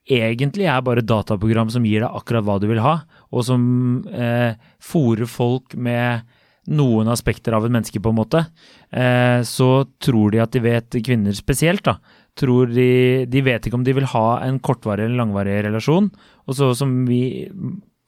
egentlig 0.08 0.68
er 0.72 0.84
bare 0.86 1.06
dataprogram 1.06 1.72
som 1.74 1.86
gir 1.86 2.04
deg 2.04 2.16
akkurat 2.16 2.46
hva 2.48 2.58
du 2.62 2.68
vil 2.70 2.84
ha, 2.84 3.00
og 3.32 3.46
som 3.48 3.62
eh, 4.12 4.56
fòrer 4.84 5.30
folk 5.30 5.76
med 5.76 6.26
noen 6.68 7.08
aspekter 7.12 7.56
av 7.56 7.66
et 7.66 7.72
menneske, 7.72 8.00
på 8.04 8.12
en 8.12 8.20
måte, 8.20 8.44
eh, 8.92 9.40
så 9.48 9.70
tror 10.04 10.34
de 10.34 10.42
at 10.44 10.56
de 10.56 10.64
vet, 10.64 10.98
kvinner 11.06 11.36
spesielt, 11.36 11.86
da, 11.88 11.98
tror 12.38 12.72
de, 12.72 13.26
de 13.30 13.44
vet 13.44 13.68
ikke 13.68 13.80
om 13.80 13.86
de 13.88 13.96
vil 13.98 14.10
ha 14.12 14.26
en 14.46 14.60
kortvarig 14.64 15.08
eller 15.08 15.22
langvarig 15.24 15.62
relasjon. 15.66 16.10
Og 16.48 16.58
så 16.58 16.74
som 16.78 17.00
vi 17.08 17.22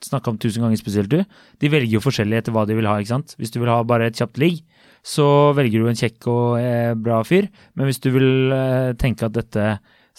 snakka 0.05 0.31
om 0.31 0.39
tusen 0.39 0.63
ganger 0.63 0.79
spesielt 0.79 1.11
du, 1.11 1.21
de 1.59 1.71
velger 1.71 1.97
jo 1.97 2.03
forskjellig 2.03 2.39
etter 2.39 2.55
hva 2.55 2.65
de 2.67 2.77
vil 2.77 2.87
ha, 2.87 2.99
ikke 2.99 3.15
sant. 3.15 3.33
Hvis 3.39 3.51
du 3.55 3.59
vil 3.61 3.71
ha 3.71 3.79
bare 3.87 4.09
et 4.09 4.19
kjapt 4.19 4.39
ligg, 4.41 4.61
så 5.03 5.51
velger 5.57 5.81
du 5.81 5.89
en 5.89 5.99
kjekk 5.99 6.27
og 6.31 6.59
eh, 6.59 6.91
bra 6.99 7.21
fyr. 7.27 7.49
Men 7.75 7.89
hvis 7.89 8.01
du 8.03 8.11
vil 8.15 8.53
eh, 8.55 8.91
tenke 8.99 9.27
at 9.27 9.35
dette 9.35 9.65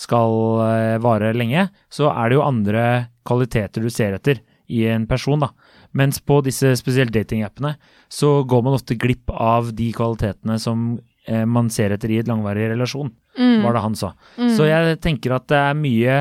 skal 0.00 0.32
eh, 0.64 0.96
vare 1.02 1.34
lenge, 1.36 1.66
så 1.92 2.08
er 2.14 2.30
det 2.32 2.38
jo 2.38 2.46
andre 2.46 2.84
kvaliteter 3.28 3.84
du 3.84 3.90
ser 3.92 4.16
etter 4.16 4.40
i 4.70 4.84
en 4.88 5.04
person, 5.10 5.42
da. 5.42 5.50
Mens 5.98 6.20
på 6.22 6.38
disse 6.46 6.72
spesielt 6.78 7.12
datingappene 7.14 7.74
så 8.08 8.40
går 8.46 8.62
man 8.64 8.76
ofte 8.78 8.94
glipp 8.98 9.32
av 9.34 9.72
de 9.76 9.88
kvalitetene 9.96 10.56
som 10.62 10.92
eh, 11.26 11.42
man 11.44 11.68
ser 11.74 11.90
etter 11.96 12.12
i 12.14 12.20
et 12.22 12.30
langvarig 12.30 12.70
relasjon, 12.74 13.12
Mm. 13.38 13.60
var 13.62 13.76
det 13.76 13.80
han 13.84 13.94
sa. 13.94 14.08
Mm. 14.36 14.48
Så 14.56 14.64
jeg 14.66 14.96
tenker 15.04 15.32
at 15.36 15.44
det 15.48 15.56
er 15.56 15.76
mye 15.78 16.14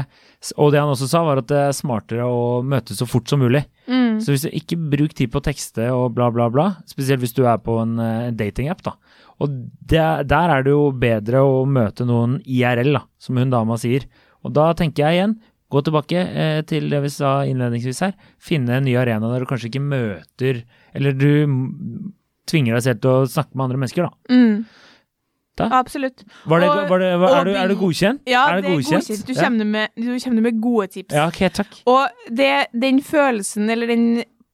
Og 0.62 0.70
det 0.72 0.78
han 0.80 0.92
også 0.94 1.08
sa, 1.10 1.24
var 1.26 1.42
at 1.42 1.48
det 1.50 1.58
er 1.58 1.74
smartere 1.76 2.24
å 2.24 2.62
møtes 2.64 3.02
så 3.02 3.08
fort 3.10 3.28
som 3.28 3.42
mulig. 3.42 3.64
Mm. 3.90 4.09
Så 4.24 4.34
hvis 4.34 4.46
du 4.46 4.50
ikke 4.56 4.78
bruk 4.92 5.14
tid 5.18 5.32
på 5.34 5.42
å 5.42 5.46
tekste 5.46 5.90
og 5.96 6.14
bla, 6.18 6.30
bla, 6.34 6.50
bla, 6.54 6.68
spesielt 6.90 7.24
hvis 7.24 7.36
du 7.38 7.44
er 7.48 7.60
på 7.64 7.78
en 7.82 7.98
eh, 8.04 8.32
datingapp, 8.36 8.84
da. 8.86 8.96
Og 9.40 9.54
der, 9.90 10.26
der 10.28 10.54
er 10.56 10.66
det 10.66 10.74
jo 10.74 10.90
bedre 11.00 11.44
å 11.48 11.62
møte 11.70 12.08
noen 12.08 12.40
IRL, 12.44 12.92
da, 12.98 13.06
som 13.22 13.40
hun 13.40 13.54
dama 13.54 13.78
sier. 13.80 14.08
Og 14.44 14.54
da 14.56 14.70
tenker 14.78 15.06
jeg 15.06 15.20
igjen, 15.20 15.38
gå 15.70 15.84
tilbake 15.86 16.26
eh, 16.28 16.60
til 16.68 16.90
det 16.92 17.02
vi 17.06 17.14
sa 17.14 17.40
innledningsvis 17.48 18.04
her. 18.08 18.16
Finne 18.42 18.80
en 18.80 18.88
ny 18.88 18.98
arena 19.00 19.32
der 19.32 19.44
du 19.44 19.50
kanskje 19.50 19.70
ikke 19.70 19.86
møter 19.86 20.64
Eller 20.98 21.14
du 21.14 21.30
mm, 21.46 22.14
tvinger 22.50 22.76
deg 22.76 22.86
selv 22.88 23.04
til 23.04 23.12
å 23.14 23.30
snakke 23.30 23.54
med 23.54 23.68
andre 23.68 23.82
mennesker, 23.84 24.10
da. 24.10 24.34
Mm. 24.34 24.88
Da? 25.60 25.68
Absolutt. 25.80 26.24
Var 26.48 26.64
det, 26.64 26.70
Og- 26.72 26.90
var 26.90 27.00
det, 27.04 27.12
var, 27.22 27.36
er, 27.42 27.46
du, 27.50 27.52
er 27.60 27.68
du 27.68 27.76
godkjent? 27.84 28.22
Ja, 28.30 28.46
er 28.54 28.62
det 28.62 28.70
er 28.72 28.76
godkjent. 28.80 29.26
Du 29.28 29.34
kommer 29.38 29.66
med, 29.76 29.90
du 30.00 30.10
kommer 30.24 30.42
med 30.48 30.60
gode 30.64 30.88
tips. 30.96 31.14
Ja, 31.16 31.28
ok, 31.28 31.42
takk. 31.60 31.80
Og 31.92 32.08
det, 32.32 32.52
den 32.74 33.02
følelsen, 33.04 33.70
eller 33.70 33.88
den 33.92 34.06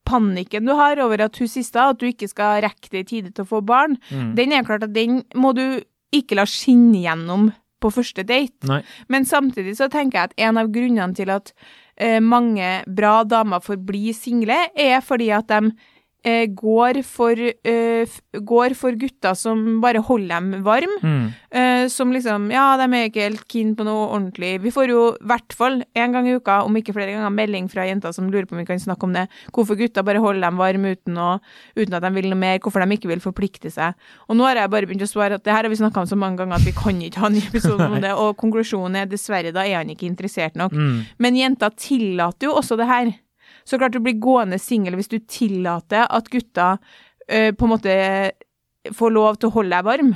panikken 0.06 0.66
du 0.70 0.74
har 0.78 1.00
over 1.02 1.24
at 1.26 1.38
hun 1.42 1.48
siste, 1.50 1.82
at 1.82 1.98
du 2.02 2.06
ikke 2.12 2.28
skal 2.30 2.60
rekke 2.66 2.92
det 2.94 3.00
i 3.06 3.10
tide 3.16 3.32
til 3.34 3.46
å 3.46 3.50
få 3.56 3.62
barn, 3.66 3.98
Mm. 4.12 4.36
den 4.38 4.52
er 4.54 4.64
klart 4.68 4.84
at 4.86 4.94
den 4.94 5.24
må 5.36 5.54
du 5.58 5.82
ikke 6.14 6.36
la 6.38 6.46
skinne 6.46 7.02
gjennom 7.02 7.50
på 7.82 7.90
første 7.92 8.24
date. 8.26 8.66
Nei. 8.70 8.82
Men 9.10 9.26
samtidig 9.26 9.76
så 9.78 9.90
tenker 9.92 10.18
jeg 10.20 10.30
at 10.30 10.34
en 10.38 10.58
av 10.62 10.70
grunnene 10.74 11.14
til 11.18 11.30
at 11.34 11.52
eh, 11.98 12.20
mange 12.20 12.84
bra 12.88 13.24
damer 13.24 13.60
får 13.62 13.78
bli 13.86 14.14
single, 14.14 14.56
er 14.78 15.02
fordi 15.02 15.32
at 15.36 15.48
de 15.52 15.72
eh, 16.26 16.46
går, 16.50 17.02
for, 17.06 17.38
eh, 17.38 18.16
går 18.34 18.76
for 18.78 18.98
gutter 19.00 19.36
som 19.38 19.80
bare 19.84 20.02
holder 20.04 20.34
dem 20.34 20.64
varm. 20.66 20.94
Mm. 21.04 21.26
Eh, 21.52 21.88
som 21.92 22.12
liksom 22.12 22.50
Ja, 22.52 22.76
de 22.78 22.88
er 22.90 23.10
ikke 23.10 23.26
helt 23.28 23.48
keen 23.52 23.76
på 23.76 23.86
noe 23.86 24.10
ordentlig. 24.10 24.60
Vi 24.64 24.74
får 24.74 24.90
jo 24.90 25.04
i 25.14 25.28
hvert 25.30 25.54
fall 25.54 25.84
en 25.96 26.16
gang 26.16 26.28
i 26.28 26.36
uka, 26.36 26.64
om 26.66 26.76
ikke 26.76 26.96
flere 26.96 27.14
ganger, 27.14 27.34
melding 27.34 27.70
fra 27.72 27.86
jenter 27.88 28.14
som 28.16 28.30
lurer 28.32 28.46
på 28.46 28.56
om 28.56 28.64
vi 28.64 28.66
kan 28.66 28.82
snakke 28.82 29.04
om 29.04 29.14
det. 29.14 29.28
Hvorfor 29.54 29.78
gutter 29.80 30.06
bare 30.06 30.24
holder 30.24 30.42
dem 30.50 30.62
varme 30.62 30.96
uten, 30.96 31.18
å, 31.18 31.40
uten 31.78 31.98
at 31.98 32.06
de 32.06 32.14
vil 32.18 32.30
noe 32.32 32.40
mer. 32.40 32.60
Hvorfor 32.60 32.84
de 32.84 32.98
ikke 32.98 33.12
vil 33.12 33.24
forplikte 33.24 33.72
seg. 33.74 33.94
Og 34.30 34.38
nå 34.38 34.48
har 34.48 34.62
jeg 34.62 34.74
bare 34.74 34.90
begynt 34.90 35.06
å 35.06 35.12
svare 35.12 35.40
at 35.40 35.46
det 35.46 35.54
her 35.54 35.64
har 35.64 35.72
vi 35.72 35.80
snakka 35.80 36.04
om 36.04 36.10
så 36.10 36.18
mange 36.20 36.42
ganger 36.42 36.58
at 36.58 36.66
vi 36.66 36.76
kan 36.76 37.02
ikke 37.02 37.22
ha 37.24 37.30
en 37.32 37.38
ny 37.38 37.44
episode 37.46 37.86
om 37.86 38.00
det. 38.06 38.16
Og 38.16 38.36
konklusjonen 38.42 39.04
er 39.04 39.12
dessverre, 39.12 39.54
da 39.56 39.66
er 39.66 39.82
han 39.82 39.94
ikke 39.94 40.10
interessert 40.10 40.58
nok. 40.60 40.74
Mm. 40.74 41.06
Men 41.22 41.40
jenter 41.40 41.76
tillater 41.78 42.50
jo 42.50 42.58
også 42.58 42.80
det 42.80 42.90
her. 42.90 43.14
Så 43.66 43.80
klart 43.82 43.96
du 43.96 44.02
blir 44.04 44.20
gående 44.22 44.60
singel 44.62 44.98
hvis 45.00 45.12
du 45.12 45.20
tillater 45.20 46.06
at 46.06 46.30
gutta 46.32 46.76
uh, 46.78 47.52
på 47.52 47.68
en 47.68 47.74
måte 47.74 47.98
får 48.94 49.14
lov 49.14 49.40
til 49.40 49.50
å 49.50 49.56
holde 49.58 49.74
deg 49.74 49.88
varm. 49.88 50.16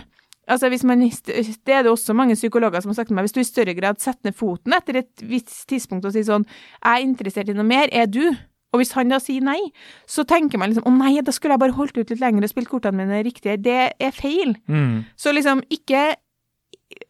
Altså 0.49 0.69
hvis 0.73 0.83
man, 0.87 1.01
det 1.05 1.73
er 1.73 1.83
det 1.85 1.91
også 1.91 2.15
mange 2.17 2.37
psykologer 2.37 2.81
som 2.81 2.89
har 2.89 2.99
sagt 2.99 3.11
til 3.11 3.17
meg, 3.17 3.27
hvis 3.27 3.35
du 3.35 3.41
i 3.43 3.47
større 3.47 3.75
grad 3.77 4.01
setter 4.01 4.29
ned 4.29 4.37
foten 4.37 4.73
etter 4.73 5.03
et 5.03 5.25
visst 5.29 5.67
tidspunkt 5.69 6.07
og 6.09 6.15
sier 6.15 6.25
sånn, 6.25 6.45
jeg 6.81 6.89
er 6.89 7.05
interessert 7.05 7.51
i 7.51 7.57
noe 7.57 7.67
mer, 7.69 7.91
er 7.93 8.09
du? 8.09 8.23
Og 8.73 8.81
hvis 8.81 8.93
han 8.97 9.09
da 9.09 9.17
sier 9.21 9.45
nei, 9.45 9.59
så 10.09 10.25
tenker 10.29 10.61
man 10.61 10.69
liksom, 10.69 10.85
å 10.85 10.93
nei, 10.93 11.15
da 11.25 11.33
skulle 11.33 11.55
jeg 11.55 11.63
bare 11.63 11.77
holdt 11.77 11.97
ut 11.97 12.11
litt 12.13 12.21
lenger 12.21 12.45
og 12.45 12.51
spilt 12.51 12.69
kortene 12.69 13.01
mine 13.01 13.21
riktig. 13.25 13.57
Det 13.65 13.77
er 13.97 14.13
feil. 14.13 14.53
Mm. 14.69 15.07
Så 15.17 15.33
liksom, 15.33 15.63
ikke 15.73 16.03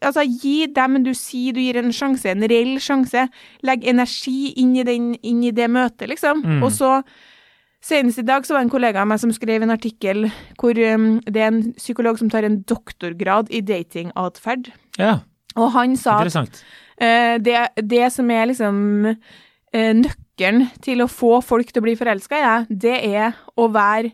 Altså, 0.00 0.24
gi 0.24 0.68
dem 0.76 1.00
du 1.04 1.12
sier 1.16 1.56
du 1.56 1.60
gir 1.62 1.78
en 1.80 1.92
sjanse, 1.94 2.28
en 2.30 2.46
reell 2.48 2.76
sjanse. 2.82 3.26
Legg 3.66 3.84
energi 3.88 4.52
inn 4.60 4.74
i, 4.76 4.84
den, 4.86 5.12
inn 5.26 5.42
i 5.46 5.52
det 5.56 5.70
møtet, 5.72 6.08
liksom. 6.12 6.44
Mm. 6.44 6.64
Og 6.66 6.74
så 6.76 6.98
Senest 7.80 8.20
i 8.20 8.26
dag 8.28 8.44
så 8.44 8.52
var 8.52 8.60
det 8.60 8.66
en 8.68 8.72
kollega 8.74 9.00
av 9.00 9.08
meg 9.08 9.22
som 9.22 9.30
skrev 9.32 9.62
en 9.64 9.72
artikkel 9.72 10.26
hvor 10.60 10.76
um, 10.76 11.14
det 11.24 11.40
er 11.40 11.48
en 11.48 11.62
psykolog 11.78 12.18
som 12.20 12.28
tar 12.28 12.44
en 12.44 12.58
doktorgrad 12.68 13.48
i 13.56 13.62
datingatferd. 13.64 14.68
Ja, 15.00 15.22
Og 15.56 15.72
han 15.72 15.96
sa 15.96 16.18
at 16.20 16.60
eh, 17.00 17.38
det, 17.40 17.56
det 17.80 18.10
som 18.12 18.28
er 18.30 18.50
liksom 18.50 19.08
uh, 19.08 19.92
nøkkelen 19.96 20.66
til 20.84 21.00
å 21.00 21.08
få 21.08 21.38
folk 21.40 21.72
til 21.72 21.80
å 21.80 21.86
bli 21.88 21.96
forelska 21.96 22.36
i 22.36 22.44
deg, 22.44 22.76
det 22.84 22.98
er 23.14 23.40
å 23.56 23.70
være 23.72 24.12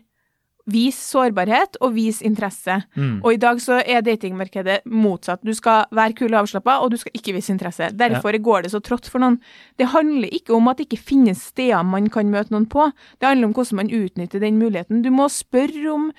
Vis 0.67 0.97
sårbarhet 1.11 1.77
og 1.81 1.93
vis 1.95 2.21
interesse. 2.25 2.81
Mm. 2.97 3.21
Og 3.23 3.33
i 3.33 3.39
dag 3.41 3.61
så 3.63 3.79
er 3.79 4.03
datingmarkedet 4.03 4.81
motsatt. 4.91 5.43
Du 5.45 5.53
skal 5.55 5.85
være 5.95 6.17
kul 6.17 6.33
og 6.33 6.41
avslappa, 6.43 6.79
og 6.83 6.91
du 6.91 6.97
skal 7.01 7.15
ikke 7.15 7.37
vise 7.37 7.53
interesse. 7.53 7.91
Derfor 7.95 8.35
går 8.43 8.65
det 8.65 8.73
så 8.73 8.81
trått 8.83 9.07
for 9.07 9.23
noen. 9.23 9.39
Det 9.79 9.91
handler 9.93 10.33
ikke 10.33 10.55
om 10.57 10.67
at 10.67 10.81
det 10.81 10.89
ikke 10.89 11.05
finnes 11.13 11.45
steder 11.53 11.87
man 11.87 12.11
kan 12.11 12.33
møte 12.33 12.53
noen 12.55 12.67
på. 12.69 12.89
Det 13.21 13.29
handler 13.29 13.49
om 13.49 13.55
hvordan 13.55 13.81
man 13.83 13.93
utnytter 13.93 14.43
den 14.43 14.59
muligheten. 14.59 15.05
Du 15.05 15.11
må 15.13 15.29
spørre 15.31 15.87
om 15.93 16.11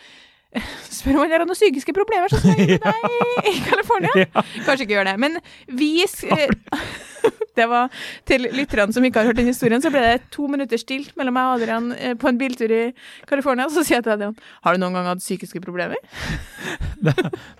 Spør 0.98 1.18
om 1.18 1.24
han 1.26 1.34
har 1.34 1.44
noen 1.44 1.56
psykiske 1.56 1.92
problemer, 1.96 2.32
sånn 2.32 2.40
som 2.40 2.56
jeg 2.56 2.78
gjorde 2.78 2.92
deg 2.94 3.50
i 3.50 3.58
California. 3.66 4.28
Kanskje 4.66 4.86
ikke 4.86 4.94
gjør 4.96 5.10
det, 5.10 5.16
men 5.20 5.36
vis 5.76 6.22
Det 7.58 7.66
var 7.70 7.92
til 8.28 8.48
lytterne 8.54 8.94
som 8.94 9.04
ikke 9.06 9.22
har 9.22 9.30
hørt 9.32 9.40
den 9.40 9.50
historien, 9.50 9.82
så 9.84 9.92
ble 9.92 10.02
det 10.04 10.28
to 10.34 10.46
minutter 10.50 10.80
stilt 10.80 11.14
mellom 11.18 11.36
meg 11.38 11.50
og 11.50 11.58
Adrian 11.58 11.90
eh, 11.96 12.14
på 12.18 12.30
en 12.30 12.38
biltur 12.40 12.72
i 12.72 12.82
California. 13.28 13.68
Så 13.72 13.84
sier 13.84 13.98
jeg 13.98 14.08
til 14.08 14.14
Adrian 14.16 14.36
Har 14.66 14.76
du 14.76 14.82
noen 14.82 14.96
gang 14.98 15.10
hatt 15.12 15.24
psykiske 15.24 15.62
problemer? 15.64 15.98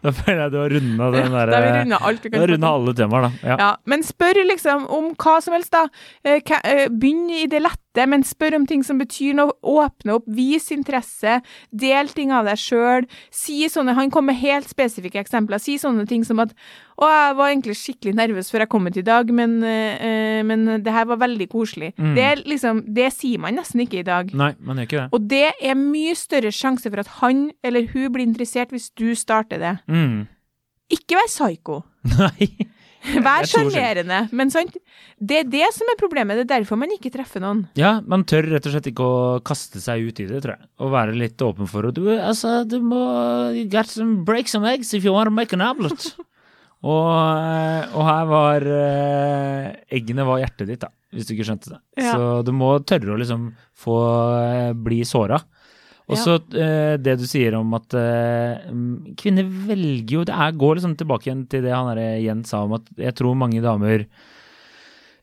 Da 0.03 0.11
føler 0.11 0.41
jeg 0.45 0.51
du 0.51 0.57
har 0.59 0.73
runda 0.75 1.09
den 1.15 1.35
der 1.35 1.51
Da 1.51 1.59
har 1.59 1.65
vi 1.67 1.75
runda 1.77 1.99
alt 2.09 2.25
vi 2.25 2.31
kan 2.31 2.41
snakke 2.41 2.53
runda 2.55 2.71
alle 2.79 2.95
temaer, 2.99 3.27
da. 3.29 3.31
Ja. 3.51 3.57
Ja, 3.61 3.69
men 3.91 4.03
spør 4.07 4.41
liksom 4.49 4.87
om 4.95 5.13
hva 5.19 5.37
som 5.45 5.55
helst, 5.55 5.75
da. 5.75 5.85
Eh, 6.27 6.43
eh, 6.59 6.87
Begynn 6.91 7.29
i 7.31 7.45
det 7.51 7.63
lette, 7.63 7.88
men 7.97 8.23
spør 8.27 8.59
om 8.59 8.67
ting 8.69 8.83
som 8.85 8.99
betyr 9.01 9.37
noe. 9.39 9.55
Åpne 9.63 10.19
opp, 10.19 10.27
vis 10.31 10.69
interesse. 10.75 11.39
Del 11.71 12.11
ting 12.15 12.33
av 12.35 12.47
deg 12.49 12.61
sjøl. 12.61 13.09
Si 13.35 13.65
sånne 13.73 13.95
Han 13.99 14.13
kom 14.15 14.29
med 14.29 14.39
helt 14.39 14.69
spesifikke 14.69 15.21
eksempler. 15.23 15.59
Si 15.59 15.79
sånne 15.81 16.07
ting 16.07 16.25
som 16.25 16.39
at 16.45 16.53
Å, 16.99 17.07
jeg 17.07 17.35
var 17.39 17.51
egentlig 17.53 17.77
skikkelig 17.79 18.15
nervøs 18.19 18.49
før 18.51 18.65
jeg 18.65 18.71
kom 18.73 18.89
hit 18.89 18.97
i 18.99 19.05
dag, 19.07 19.29
men, 19.31 19.63
eh, 19.63 20.41
men 20.43 20.83
det 20.83 20.91
her 20.91 21.07
var 21.07 21.21
veldig 21.21 21.47
koselig. 21.49 21.93
Mm. 21.97 22.15
Det 22.17 22.31
liksom 22.45 22.83
Det 22.95 23.13
sier 23.15 23.39
man 23.39 23.55
nesten 23.55 23.85
ikke 23.85 24.01
i 24.01 24.07
dag. 24.07 24.33
Nei, 24.35 24.55
man 24.59 24.79
gjør 24.79 24.89
ikke 24.89 24.99
det. 24.99 25.09
Og 25.13 25.29
det 25.31 25.53
er 25.63 25.79
mye 25.79 26.17
større 26.19 26.51
sjanse 26.51 26.91
for 26.91 26.99
at 26.99 27.13
han 27.21 27.53
eller 27.63 27.87
hun 27.93 28.11
blir 28.13 28.27
interessert 28.27 28.75
hvis 28.75 28.91
du 28.99 29.15
starter 29.15 29.63
det. 29.63 29.79
Mm. 29.87 30.27
Ikke 30.91 31.21
vær 31.21 31.31
psyko. 31.31 31.83
Nei. 32.19 32.69
Vær 33.27 33.47
sjarmerende, 33.49 34.21
men 34.37 34.53
sant? 34.53 34.77
Det 35.19 35.41
er 35.43 35.49
det 35.51 35.69
som 35.75 35.89
er 35.91 35.99
problemet. 36.01 36.39
Det 36.39 36.47
er 36.47 36.51
derfor 36.59 36.79
man 36.81 36.93
ikke 36.95 37.13
treffer 37.15 37.43
noen. 37.43 37.65
Ja, 37.79 37.99
man 38.07 38.25
tør 38.29 38.47
rett 38.53 38.69
og 38.69 38.75
slett 38.75 38.89
ikke 38.91 39.07
å 39.07 39.19
kaste 39.47 39.83
seg 39.83 40.07
ut 40.09 40.23
i 40.23 40.29
det, 40.29 40.43
tror 40.45 40.55
jeg. 40.57 40.69
Og 40.85 40.95
være 40.95 41.17
litt 41.19 41.45
åpen 41.45 41.71
for 41.71 41.89
det. 41.89 41.97
Du, 41.99 42.09
altså, 42.15 42.63
du 42.69 42.79
må 42.85 43.03
You 43.57 43.67
got 43.71 43.91
some 43.91 44.25
break 44.29 44.51
some 44.51 44.69
eggs 44.69 44.93
if 44.95 45.07
you 45.07 45.15
want 45.15 45.31
to 45.31 45.35
make 45.35 45.55
an 45.57 45.65
omelet. 45.65 46.11
og, 46.89 47.11
eh, 47.11 47.95
og 47.95 48.09
her 48.09 48.31
var 48.31 48.69
eh, 48.79 49.69
Eggene 49.99 50.27
var 50.29 50.43
hjertet 50.45 50.71
ditt, 50.71 50.83
da, 50.85 50.93
hvis 51.15 51.29
du 51.29 51.35
ikke 51.37 51.49
skjønte 51.51 51.75
det. 51.75 51.81
Ja. 52.05 52.15
Så 52.15 52.43
du 52.47 52.53
må 52.57 52.77
tørre 52.87 53.17
å 53.17 53.21
liksom 53.21 53.51
få 53.79 53.99
eh, 54.43 54.75
bli 54.77 55.03
såra. 55.09 55.41
Og 56.09 56.17
Ja. 56.17 56.23
så 56.25 56.35
eh, 56.57 56.97
det 56.97 57.19
du 57.21 57.27
sier 57.29 57.55
om 57.59 57.75
at 57.77 57.93
eh, 57.95 58.71
mm, 58.73 59.15
kvinner 59.21 59.45
velger 59.69 60.15
jo 60.15 60.25
Det 60.25 60.33
er, 60.35 60.55
går 60.57 60.79
liksom 60.79 60.97
tilbake 60.97 61.29
igjen 61.29 61.43
til 61.53 61.63
det 61.67 61.75
han 61.75 61.91
der 61.93 62.17
Jens 62.25 62.49
sa 62.55 62.63
om 62.65 62.73
at 62.79 62.87
jeg 62.97 63.15
tror 63.19 63.37
mange 63.37 63.61
damer 63.61 64.07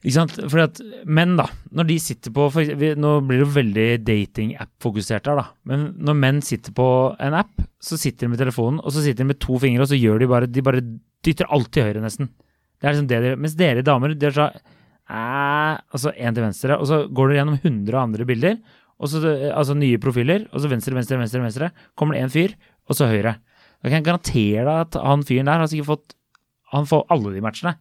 ikke 0.06 0.14
sant? 0.14 0.36
Fordi 0.38 0.62
at 0.62 0.82
menn, 1.10 1.34
da, 1.40 1.48
når 1.74 1.88
de 1.90 1.96
sitter 1.98 2.30
på 2.36 2.44
vi, 2.54 2.92
Nå 2.94 3.16
blir 3.26 3.40
det 3.42 3.48
jo 3.48 3.54
veldig 3.56 3.86
dating-app-fokusert 4.06 5.26
her, 5.32 5.40
da. 5.42 5.48
Men 5.66 5.88
når 5.98 6.20
menn 6.22 6.42
sitter 6.46 6.76
på 6.78 6.86
en 7.26 7.34
app, 7.40 7.64
så 7.82 7.98
sitter 7.98 8.28
de 8.28 8.36
med 8.36 8.42
telefonen, 8.44 8.78
og 8.86 8.94
så 8.94 9.02
sitter 9.02 9.24
de 9.24 9.32
med 9.32 9.40
to 9.42 9.58
fingre, 9.58 9.82
og 9.82 9.90
så 9.90 9.98
gjør 9.98 10.22
de 10.22 10.30
bare 10.30 10.46
De 10.52 10.62
bare 10.62 10.84
dytter 11.26 11.50
alt 11.50 11.72
til 11.74 11.88
høyre, 11.88 12.04
nesten. 12.06 12.30
Det 12.78 12.86
er 12.86 12.94
liksom 12.94 13.10
det 13.10 13.22
dere 13.24 13.42
Mens 13.42 13.58
dere 13.58 13.82
damer, 13.88 14.14
dere 14.14 14.36
så 14.38 14.46
eh, 14.54 15.74
Altså 15.90 16.14
én 16.14 16.38
til 16.38 16.46
venstre, 16.46 16.78
og 16.78 16.86
så 16.90 17.02
går 17.10 17.32
dere 17.34 17.42
gjennom 17.42 17.58
100 17.64 18.02
andre 18.04 18.30
bilder, 18.30 18.60
og 18.96 19.12
så 19.12 19.20
altså 19.52 19.76
nye 19.78 20.00
profiler, 20.02 20.46
og 20.54 20.62
så 20.64 20.70
venstre, 20.72 20.96
venstre, 20.96 21.20
venstre, 21.20 21.42
venstre. 21.44 21.72
Kommer 22.00 22.16
det 22.16 22.24
én 22.26 22.32
fyr, 22.32 22.54
og 22.88 22.96
så 22.98 23.10
høyre. 23.12 23.36
Da 23.82 23.90
kan 23.90 24.00
jeg 24.00 24.08
garantere 24.08 24.64
deg 24.66 24.78
at 24.86 24.96
han 25.04 25.26
fyren 25.28 25.50
der 25.50 25.62
har 25.62 25.70
sikkert 25.70 25.92
fått 25.92 26.16
Han 26.74 26.88
får 26.90 27.04
alle 27.14 27.36
de 27.36 27.42
matchene. 27.46 27.76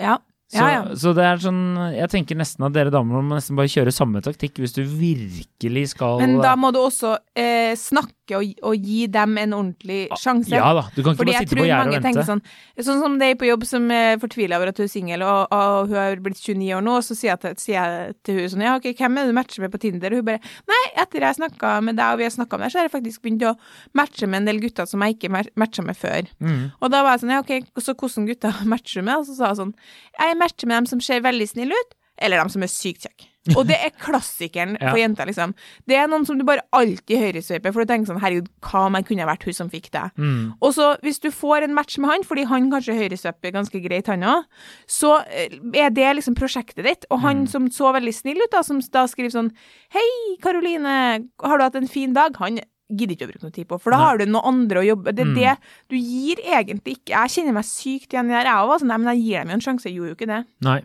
Ja. 0.00 0.16
Så, 0.48 0.60
Ja, 0.60 0.68
ja. 0.70 0.80
så 1.00 1.14
det 1.16 1.24
er 1.24 1.38
sånn 1.40 1.60
Jeg 1.96 2.10
tenker 2.12 2.36
nesten 2.36 2.66
at 2.66 2.74
dere 2.74 2.90
damer 2.92 3.22
må 3.24 3.36
nesten 3.38 3.56
bare 3.56 3.70
kjøre 3.72 3.92
samme 3.94 4.20
taktikk 4.22 4.58
hvis 4.60 4.74
du 4.76 4.82
virkelig 4.84 5.86
skal 5.94 6.20
Men 6.20 6.36
da 6.44 6.52
må 6.60 6.68
du 6.74 6.82
også 6.82 7.14
eh, 7.32 7.72
snakke 7.80 8.12
og, 8.32 8.44
og 8.64 8.74
gi 8.88 9.06
dem 9.12 9.36
en 9.38 9.52
ordentlig 9.52 10.08
sjanse. 10.16 10.54
Ja 10.56 10.70
da, 10.76 10.86
du 10.94 11.02
kan 11.02 11.12
ikke 11.12 11.20
Fordi 11.20 11.32
bare 11.34 11.42
sitte 11.44 11.52
tror 11.54 11.60
på 11.60 11.66
gjerdet 11.68 11.98
og 11.98 12.06
vente. 12.08 12.24
sånn 12.24 12.42
Sånn 12.88 13.00
som 13.02 13.18
det 13.20 13.28
er 13.28 13.36
på 13.40 13.48
jobb 13.50 13.66
som 13.68 13.90
er 13.92 14.16
fortvila 14.22 14.56
over 14.56 14.70
at 14.72 14.78
hun 14.80 14.86
er 14.88 14.92
singel, 14.92 15.22
og, 15.28 15.52
og 15.52 15.90
hun 15.92 15.98
har 16.00 16.16
blitt 16.24 16.40
29 16.40 16.70
år 16.78 16.84
nå, 16.86 16.94
og 16.96 17.04
så 17.04 17.16
sier 17.18 17.32
jeg, 17.34 17.40
til, 17.44 17.56
sier 17.60 17.76
jeg 17.84 18.14
til 18.24 18.40
hun 18.40 18.48
sånn 18.54 18.64
Ja, 18.64 18.76
OK, 18.80 18.88
hvem 18.96 19.18
er 19.20 19.26
det 19.28 19.34
du 19.34 19.38
matcher 19.38 19.64
med 19.66 19.74
på 19.74 19.82
Tinder? 19.84 20.14
Og 20.16 20.22
hun 20.22 20.28
bare 20.30 20.54
Nei, 20.70 20.80
etter 21.04 21.26
jeg 21.28 21.38
snakka 21.42 21.74
med 21.84 21.98
deg, 22.00 22.14
og 22.16 22.22
vi 22.22 22.28
har 22.28 22.34
snakka 22.38 22.56
om 22.56 22.64
det, 22.64 22.72
så 22.72 22.80
har 22.80 22.88
jeg 22.88 22.94
faktisk 22.96 23.22
begynt 23.26 23.44
å 23.50 23.54
matche 24.00 24.26
med 24.30 24.40
en 24.42 24.48
del 24.52 24.62
gutter 24.64 24.88
som 24.88 25.04
jeg 25.04 25.18
ikke 25.18 25.32
ma- 25.34 25.44
matcha 25.60 25.84
med 25.84 25.96
før. 25.98 26.30
Mm. 26.40 26.64
Og 26.80 26.90
da 26.94 27.02
var 27.04 27.16
jeg 27.18 27.24
sånn, 27.26 27.34
ja, 27.36 27.42
ok, 27.44 27.68
så 27.82 27.94
hvordan 27.98 28.30
gutter 28.30 28.62
matcher 28.72 29.02
du 29.02 29.08
med? 29.10 29.20
Og 29.20 29.28
så 29.28 29.36
sa 29.36 29.50
jeg 29.52 29.60
sånn, 29.60 29.74
jeg 30.18 30.40
matcher 30.40 30.70
med 30.70 30.76
dem 30.82 30.90
som 30.94 31.04
ser 31.04 31.20
veldig 31.26 31.50
snille 31.50 31.76
ut, 31.76 31.94
eller 32.22 32.40
dem 32.40 32.52
som 32.54 32.62
er 32.64 32.70
sykt 32.72 33.06
kjekke. 33.08 33.30
Og 33.58 33.66
det 33.68 33.76
er 33.76 33.90
klassikeren 34.00 34.78
Ja. 34.80 34.90
for 34.90 34.96
jenter, 34.98 35.26
liksom. 35.28 35.54
Det 35.86 35.96
er 36.00 36.06
noen 36.08 36.24
som 36.24 36.38
du 36.38 36.44
bare 36.48 36.62
alltid 36.72 37.18
høyresveiper, 37.20 37.72
for 37.74 37.84
du 37.84 37.90
tenker 37.92 38.08
sånn, 38.08 38.20
herregud, 38.22 38.48
hva 38.64 38.86
om 38.86 38.94
jeg 38.96 39.04
kunne 39.10 39.26
vært 39.28 39.44
hun 39.44 39.52
som 39.52 39.68
fikk 39.68 39.90
det? 39.92 40.04
Mm. 40.16 40.54
Og 40.62 40.72
så 40.72 40.86
hvis 41.04 41.20
du 41.20 41.28
får 41.30 41.64
en 41.66 41.74
match 41.76 41.98
med 41.98 42.08
han, 42.10 42.24
fordi 42.24 42.46
han 42.48 42.70
kanskje 42.72 42.96
høyresveiper 42.96 43.52
ganske 43.52 43.82
greit, 43.84 44.06
han 44.08 44.24
òg, 44.24 44.44
så 44.88 45.18
eh, 45.28 45.58
er 45.76 45.90
det 45.90 46.08
liksom 46.16 46.34
prosjektet 46.38 46.84
ditt. 46.88 47.04
Og 47.10 47.20
han 47.20 47.44
Mm. 47.44 47.48
som 47.50 47.68
så 47.68 47.92
veldig 47.92 48.14
snill 48.14 48.40
ut, 48.40 48.50
da, 48.50 48.62
som 48.62 48.80
da 48.80 49.04
skriver 49.06 49.30
sånn, 49.34 49.52
hei, 49.92 50.08
Karoline, 50.40 51.26
har 51.44 51.58
du 51.58 51.64
hatt 51.64 51.76
en 51.76 51.86
fin 51.88 52.12
dag? 52.14 52.36
Han 52.40 52.60
gidder 52.90 53.14
ikke 53.16 53.26
å 53.26 53.32
bruke 53.32 53.42
noe 53.44 53.52
tid 53.52 53.68
på, 53.68 53.78
for 53.80 53.90
da 53.90 53.96
har 53.98 54.18
du 54.18 54.24
noe 54.26 54.42
andre 54.44 54.80
å 54.80 54.86
jobbe 54.86 55.12
Det 55.14 55.20
er 55.24 55.30
Mm. 55.30 55.34
det 55.34 55.58
du 55.88 55.96
gir 55.96 56.36
egentlig 56.44 56.96
ikke 56.98 57.12
Jeg 57.16 57.30
kjenner 57.32 57.52
meg 57.54 57.64
sykt 57.64 58.08
igjen 58.12 58.26
i 58.26 58.28
det 58.28 58.40
her. 58.40 58.44
Jeg 58.44 58.68
òg. 58.68 58.80
sånn, 58.80 58.88
nei, 58.88 58.96
men 58.98 59.16
jeg 59.16 59.24
gir 59.24 59.38
dem 59.40 59.48
jo 59.48 59.54
en 59.54 59.60
sjanse. 59.60 59.84
Jeg 59.84 59.96
gjorde 59.96 60.08
jo 60.12 60.14
ikke 60.16 60.26
det. 60.32 60.46
Nei. 60.62 60.80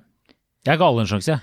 Jeg 0.65 0.77
ga 0.79 0.85
alle 0.85 1.01
en 1.01 1.07
sjanse, 1.07 1.27
jeg. 1.27 1.39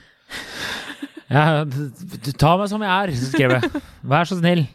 D- 1.31 2.33
Ta 2.39 2.57
meg 2.61 2.69
som 2.71 2.83
jeg 2.83 2.91
er, 2.93 3.15
skrev 3.19 3.57
jeg. 3.57 3.83
Vær 4.07 4.29
så 4.29 4.39
snill. 4.39 4.67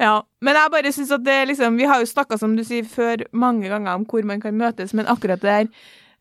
Ja, 0.00 0.20
men 0.42 0.56
jeg 0.58 0.70
bare 0.74 0.90
synes 0.92 1.10
at 1.14 1.22
det 1.22 1.36
liksom 1.52 1.76
Vi 1.78 1.84
har 1.86 2.00
jo 2.02 2.06
snakka, 2.10 2.38
som 2.38 2.56
du 2.58 2.64
sier, 2.66 2.82
før 2.84 3.22
mange 3.32 3.68
ganger 3.70 3.94
om 3.94 4.04
hvor 4.10 4.24
man 4.26 4.40
kan 4.42 4.56
møtes, 4.58 4.94
men 4.94 5.06
akkurat 5.06 5.40
det 5.42 5.50
der 5.52 5.68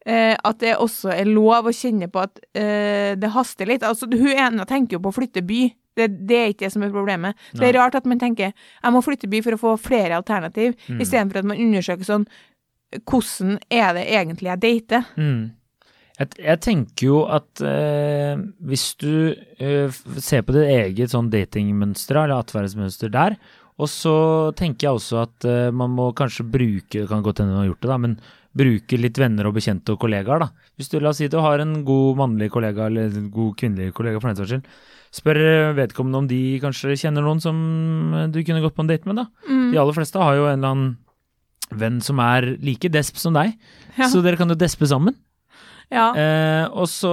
eh, 0.06 0.36
at 0.44 0.60
det 0.62 0.76
også 0.78 1.10
er 1.16 1.26
lov 1.30 1.66
å 1.70 1.74
kjenne 1.74 2.10
på 2.12 2.22
at 2.22 2.38
eh, 2.54 3.16
det 3.18 3.32
haster 3.34 3.66
litt. 3.70 3.82
Altså, 3.88 4.06
hun 4.12 4.30
ene 4.34 4.66
tenker 4.70 4.98
jo 4.98 5.02
på 5.06 5.10
å 5.14 5.18
flytte 5.18 5.42
by. 5.48 5.62
Det, 5.96 6.08
det 6.28 6.38
er 6.38 6.48
ikke 6.54 6.66
det 6.68 6.72
som 6.74 6.84
er 6.86 6.90
problemet. 6.94 7.38
Det 7.54 7.68
er 7.70 7.76
rart 7.78 7.94
at 7.96 8.06
man 8.10 8.18
tenker 8.22 8.50
jeg 8.54 8.94
må 8.94 9.02
flytte 9.06 9.30
by 9.30 9.42
for 9.46 9.54
å 9.58 9.62
få 9.62 9.74
flere 9.78 10.18
alternativ, 10.18 10.74
Mm. 10.90 11.02
istedenfor 11.06 11.38
at 11.44 11.46
man 11.46 11.58
undersøker 11.62 12.06
sånn 12.08 12.26
hvordan 13.10 13.58
er 13.74 13.94
det 13.98 14.06
egentlig 14.14 14.50
jeg 14.52 14.62
dater? 14.62 15.06
Mm. 15.18 15.52
Jeg, 16.20 16.30
jeg 16.38 16.60
tenker 16.62 17.08
jo 17.08 17.24
at 17.34 17.62
eh, 17.66 18.38
hvis 18.70 18.86
du 19.02 19.34
eh, 19.58 19.90
ser 20.22 20.44
på 20.46 20.54
ditt 20.54 20.70
eget 20.70 21.10
sånn 21.14 21.32
datingmønster 21.34 22.20
eller 22.22 22.44
atferdsmønster 22.44 23.10
der, 23.14 23.36
og 23.82 23.90
så 23.90 24.14
tenker 24.54 24.86
jeg 24.92 25.00
også 25.00 25.24
at 25.24 25.48
eh, 25.50 25.72
man 25.74 25.96
må 25.98 26.12
kanskje 26.14 26.46
bruke, 26.46 27.00
det 27.02 27.08
kan 27.10 27.24
godt 27.26 27.42
hende 27.42 27.56
du 27.56 27.62
har 27.64 27.70
gjort 27.72 27.82
det 27.88 27.90
da, 27.96 27.98
men 28.06 28.18
bruke 28.54 29.00
litt 29.02 29.18
venner 29.18 29.48
og 29.50 29.56
bekjente 29.58 29.96
og 29.96 30.04
kollegaer 30.04 30.44
da. 30.44 30.52
Hvis 30.78 30.92
du 30.92 31.00
la 31.02 31.10
oss 31.10 31.18
si 31.24 31.26
du 31.34 31.40
har 31.42 31.64
en 31.64 31.80
god 31.88 32.20
mannlig 32.22 32.52
kollega 32.54 32.86
eller 32.86 33.10
en 33.18 33.32
god 33.34 33.56
kvinnelig 33.58 33.96
kollega 33.98 34.22
for 34.22 34.30
den 34.30 34.38
saks 34.38 34.52
skyld, 34.54 34.68
spør 35.18 35.42
eh, 35.42 35.72
vedkommende 35.82 36.22
om 36.22 36.30
de 36.30 36.42
kanskje 36.62 36.94
kjenner 37.02 37.26
noen 37.26 37.42
som 37.42 37.58
eh, 38.20 38.28
du 38.30 38.38
kunne 38.46 38.62
gått 38.62 38.78
på 38.78 38.86
en 38.86 38.94
date 38.94 39.10
med 39.10 39.18
da. 39.24 39.26
Mm. 39.50 39.72
De 39.74 39.82
aller 39.82 39.98
fleste 39.98 40.22
har 40.22 40.38
jo 40.38 40.46
en 40.46 40.60
eller 40.62 40.76
annen 40.78 40.94
venn 41.74 41.98
som 42.06 42.22
er 42.22 42.52
like 42.62 42.94
desp 42.94 43.18
som 43.18 43.34
deg, 43.34 43.56
Ja. 43.98 44.06
så 44.14 44.22
dere 44.22 44.38
kan 44.38 44.54
jo 44.54 44.62
despe 44.62 44.86
sammen. 44.86 45.18
Ja. 45.92 46.06
Eh, 46.16 46.66
og 46.72 46.88
så 46.90 47.12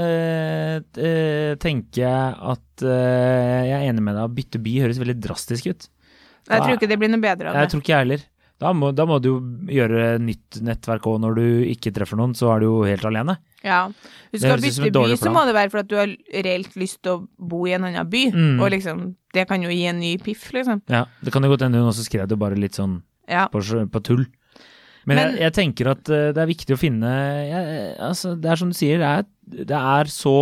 eh, 0.00 0.78
eh, 0.98 1.52
tenker 1.62 2.02
jeg 2.02 2.38
at 2.54 2.86
eh, 2.86 3.66
jeg 3.68 3.76
er 3.80 3.90
enig 3.90 4.04
med 4.06 4.16
deg, 4.16 4.24
å 4.24 4.32
bytte 4.38 4.62
by 4.62 4.78
høres 4.84 5.00
veldig 5.02 5.18
drastisk 5.22 5.68
ut. 5.72 5.88
jeg 6.48 6.62
tror 6.62 6.74
ikke 6.78 6.88
det 6.90 6.98
blir 7.00 7.12
noe 7.12 7.22
bedre 7.22 7.50
av 7.50 7.54
det. 7.58 7.66
Jeg 7.66 7.74
tror 7.74 7.84
ikke 7.84 7.94
jeg 7.94 8.04
heller. 8.06 8.24
Da 8.56 8.70
må, 8.72 8.88
da 8.96 9.04
må 9.04 9.18
du 9.20 9.26
jo 9.28 9.36
gjøre 9.68 10.14
nytt 10.22 10.62
nettverk 10.64 11.04
òg. 11.10 11.18
Når 11.20 11.34
du 11.36 11.44
ikke 11.74 11.92
treffer 11.92 12.16
noen, 12.16 12.32
så 12.38 12.54
er 12.54 12.62
du 12.64 12.70
jo 12.70 12.78
helt 12.88 13.04
alene. 13.04 13.34
Ja. 13.66 13.82
Hvis 14.32 14.40
du 14.40 14.46
skal 14.46 14.62
bytte 14.64 14.92
by, 14.94 15.18
så 15.20 15.32
må 15.34 15.42
det 15.44 15.52
være 15.58 15.72
for 15.74 15.82
at 15.82 15.90
du 15.90 15.96
har 15.98 16.08
reelt 16.46 16.78
lyst 16.80 17.02
til 17.04 17.18
å 17.18 17.26
bo 17.36 17.66
i 17.68 17.74
en 17.76 17.84
annen 17.84 18.08
by. 18.08 18.22
Mm. 18.32 18.54
Og 18.64 18.72
liksom, 18.72 19.02
det 19.36 19.44
kan 19.50 19.60
jo 19.60 19.68
gi 19.74 19.84
en 19.90 20.00
ny 20.00 20.14
piff, 20.24 20.48
liksom. 20.56 20.80
Ja, 20.88 21.04
Det 21.20 21.34
kan 21.34 21.44
jo 21.44 21.52
godt 21.52 21.66
hende 21.66 21.82
hun 21.82 21.90
også 21.92 22.06
skrev 22.06 22.30
det 22.30 22.38
bare 22.40 22.56
litt 22.56 22.78
sånn 22.80 23.02
Ja. 23.28 23.48
på, 23.52 23.60
på 23.60 24.02
tull. 24.06 24.24
Men, 25.06 25.16
Men- 25.20 25.36
jeg, 25.36 25.40
jeg 25.46 25.54
tenker 25.54 25.90
at 25.92 26.08
eh, 26.10 26.30
det 26.34 26.42
er 26.42 26.50
viktig 26.50 26.74
å 26.74 26.80
finne 26.80 27.10
jeg, 27.46 27.82
altså, 28.02 28.32
Det 28.42 28.50
er 28.50 28.58
som 28.58 28.72
du 28.72 28.76
sier, 28.76 28.98
det 28.98 29.10
er, 29.20 29.28
det 29.70 29.78
er 29.78 30.10
så 30.10 30.32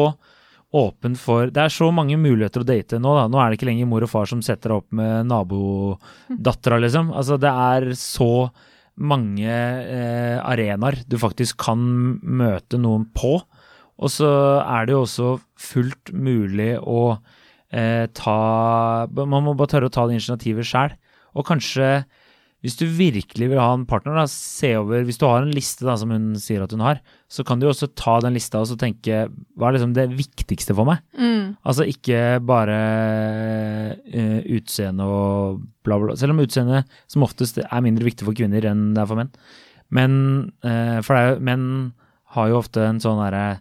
åpen 0.74 1.14
for 1.20 1.52
Det 1.54 1.60
er 1.62 1.70
så 1.70 1.90
mange 1.94 2.16
muligheter 2.18 2.64
å 2.64 2.66
date 2.66 2.98
nå. 2.98 3.12
da. 3.14 3.26
Nå 3.30 3.38
er 3.38 3.52
det 3.52 3.58
ikke 3.60 3.68
lenger 3.68 3.86
mor 3.90 4.02
og 4.02 4.10
far 4.10 4.26
som 4.26 4.40
setter 4.42 4.72
deg 4.72 4.80
opp 4.80 4.96
med 4.96 5.28
nabodattera, 5.30 6.80
liksom. 6.82 7.12
Altså, 7.14 7.36
det 7.38 7.52
er 7.52 7.86
så 7.98 8.30
mange 8.94 9.50
eh, 9.50 10.38
arenaer 10.42 11.00
du 11.10 11.16
faktisk 11.18 11.58
kan 11.66 11.78
møte 12.22 12.78
noen 12.80 13.06
på. 13.14 13.36
Og 13.94 14.10
så 14.10 14.28
er 14.64 14.86
det 14.88 14.94
jo 14.96 15.04
også 15.04 15.28
fullt 15.62 16.10
mulig 16.14 16.72
å 16.82 17.18
eh, 17.70 18.06
ta 18.14 19.06
Man 19.14 19.44
må 19.46 19.54
bare 19.54 19.70
tørre 19.76 19.90
å 19.90 19.94
ta 19.94 20.06
det 20.10 20.16
initiativet 20.18 20.66
sjæl. 20.66 20.96
Og 21.38 21.46
kanskje, 21.46 22.04
hvis 22.64 22.78
du 22.80 22.86
virkelig 22.88 23.50
vil 23.52 23.60
ha 23.60 23.66
en 23.76 23.82
partner, 23.84 24.14
da, 24.16 24.22
se 24.30 24.70
over 24.80 25.02
Hvis 25.04 25.18
du 25.20 25.26
har 25.28 25.42
en 25.44 25.52
liste 25.52 25.84
da, 25.84 25.98
som 26.00 26.08
hun 26.14 26.30
sier 26.40 26.62
at 26.64 26.72
hun 26.72 26.80
har, 26.80 27.02
så 27.28 27.44
kan 27.44 27.60
du 27.60 27.66
også 27.68 27.90
ta 27.92 28.14
den 28.24 28.32
lista 28.32 28.62
og 28.62 28.70
så 28.70 28.78
tenke 28.80 29.26
Hva 29.52 29.68
er 29.68 29.76
liksom 29.76 29.92
det 29.96 30.06
viktigste 30.16 30.72
for 30.76 30.88
meg? 30.88 31.02
Mm. 31.12 31.58
Altså 31.60 31.84
ikke 31.92 32.22
bare 32.48 32.78
uh, 34.00 34.40
utseende 34.56 35.04
og 35.04 35.60
bla, 35.84 35.98
bla. 36.00 36.16
Selv 36.16 36.32
om 36.34 36.40
utseende 36.44 36.82
som 37.10 37.26
oftest 37.26 37.60
er 37.60 37.84
mindre 37.84 38.08
viktig 38.08 38.26
for 38.26 38.36
kvinner 38.36 38.64
enn 38.70 38.94
det 38.96 39.04
er 39.04 39.10
for 39.10 39.20
menn. 39.20 39.32
Men 39.94 40.16
uh, 40.64 40.98
for 41.04 41.12
det 41.12 41.20
er 41.20 41.30
jo, 41.34 41.42
menn 41.50 41.66
har 42.34 42.50
jo 42.50 42.60
ofte 42.64 42.82
en 42.88 43.02
sånn 43.02 43.20
derre 43.22 43.60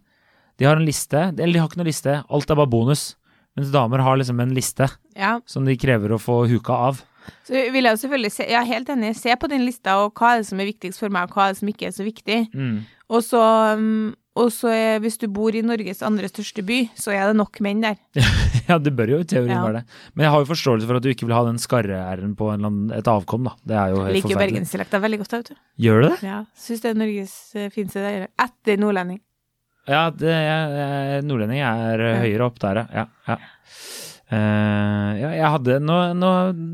De 0.58 0.66
har 0.70 0.80
en 0.80 0.88
liste, 0.88 1.28
eller 1.36 1.54
de 1.54 1.60
har 1.62 1.68
ikke 1.70 1.82
noen 1.82 1.92
liste, 1.92 2.22
alt 2.24 2.52
er 2.52 2.60
bare 2.60 2.72
bonus. 2.72 3.10
Mens 3.58 3.74
damer 3.74 4.02
har 4.02 4.18
liksom 4.18 4.40
en 4.42 4.54
liste 4.56 4.88
Ja. 5.18 5.40
som 5.46 5.66
de 5.66 5.76
krever 5.78 6.14
å 6.14 6.22
få 6.22 6.46
huka 6.50 6.74
av. 6.90 7.04
Så 7.48 7.54
vil 7.74 7.84
jeg 7.84 7.92
jo 7.98 8.02
selvfølgelig 8.06 8.32
se, 8.32 8.44
jeg 8.50 8.60
er 8.62 8.72
helt 8.74 8.90
enig, 8.94 9.14
se 9.20 9.36
på 9.40 9.50
din 9.52 9.66
lista, 9.68 9.98
og 10.06 10.14
hva 10.20 10.34
er 10.36 10.44
det 10.44 10.48
som 10.50 10.60
er 10.64 10.70
viktigst 10.72 11.00
for 11.04 11.10
meg, 11.14 11.30
og 11.30 11.36
hva 11.38 11.48
er 11.50 11.54
det 11.56 11.60
som 11.62 11.72
ikke 11.74 11.88
er 11.90 11.96
så 11.96 12.04
viktig. 12.08 12.42
Mm. 12.56 12.76
Og 13.14 13.22
så, 13.26 13.42
um, 13.78 14.14
og 14.40 14.48
så 14.50 14.72
er, 14.74 15.00
hvis 15.04 15.20
du 15.22 15.28
bor 15.30 15.54
i 15.54 15.62
Norges 15.62 16.00
andre 16.02 16.26
største 16.32 16.64
by, 16.66 16.80
så 16.98 17.12
er 17.14 17.28
det 17.30 17.36
nok 17.38 17.60
menn 17.62 17.84
der. 17.84 18.00
Ja, 18.64 18.78
det 18.80 18.94
bør 18.96 19.10
jo 19.12 19.18
i 19.20 19.26
teorien 19.28 19.52
Ja. 19.52 19.60
være 19.66 19.82
det. 19.82 19.98
Men 20.16 20.24
jeg 20.24 20.32
har 20.32 20.40
jo 20.40 20.48
forståelse 20.48 20.88
for 20.88 20.96
at 20.96 21.04
du 21.04 21.10
ikke 21.12 21.26
vil 21.28 21.36
ha 21.36 21.42
den 21.46 21.58
skarre-r-en 21.60 22.32
på 22.40 22.48
annen, 22.54 22.78
et 22.96 23.10
avkom, 23.12 23.44
da. 23.50 23.52
Det 23.68 23.76
er 23.76 23.92
jo 23.92 23.98
helt 24.06 24.16
Liker 24.16 24.30
forferdelig. 24.30 24.54
bergensdialekta 24.56 25.02
veldig 25.04 25.20
godt, 25.20 25.34
da, 25.34 25.40
vet 25.44 25.52
du. 25.52 25.58
Gjør 25.84 26.00
du 26.02 26.08
det? 26.08 26.18
Ja, 26.24 26.38
Syns 26.64 26.82
det 26.86 26.94
er 26.94 27.00
Norges 27.02 27.36
eh, 27.60 27.68
fineste 27.76 28.00
der. 28.06 28.26
Etter 28.40 28.80
nordlending. 28.80 29.20
Ja, 29.92 30.06
det, 30.16 30.32
jeg, 30.32 30.78
jeg, 30.80 31.26
nordlending 31.28 31.60
er 31.68 32.00
eh, 32.08 32.14
Ja. 32.16 32.22
høyere 32.24 32.48
opp 32.48 32.64
der, 32.64 32.82
ja. 32.88 33.06
ja. 33.28 33.38
Eh, 34.34 35.10
ja, 35.20 35.32
jeg 35.36 35.52
hadde 35.58 35.80
Nå, 35.84 35.98
nå 36.18 36.32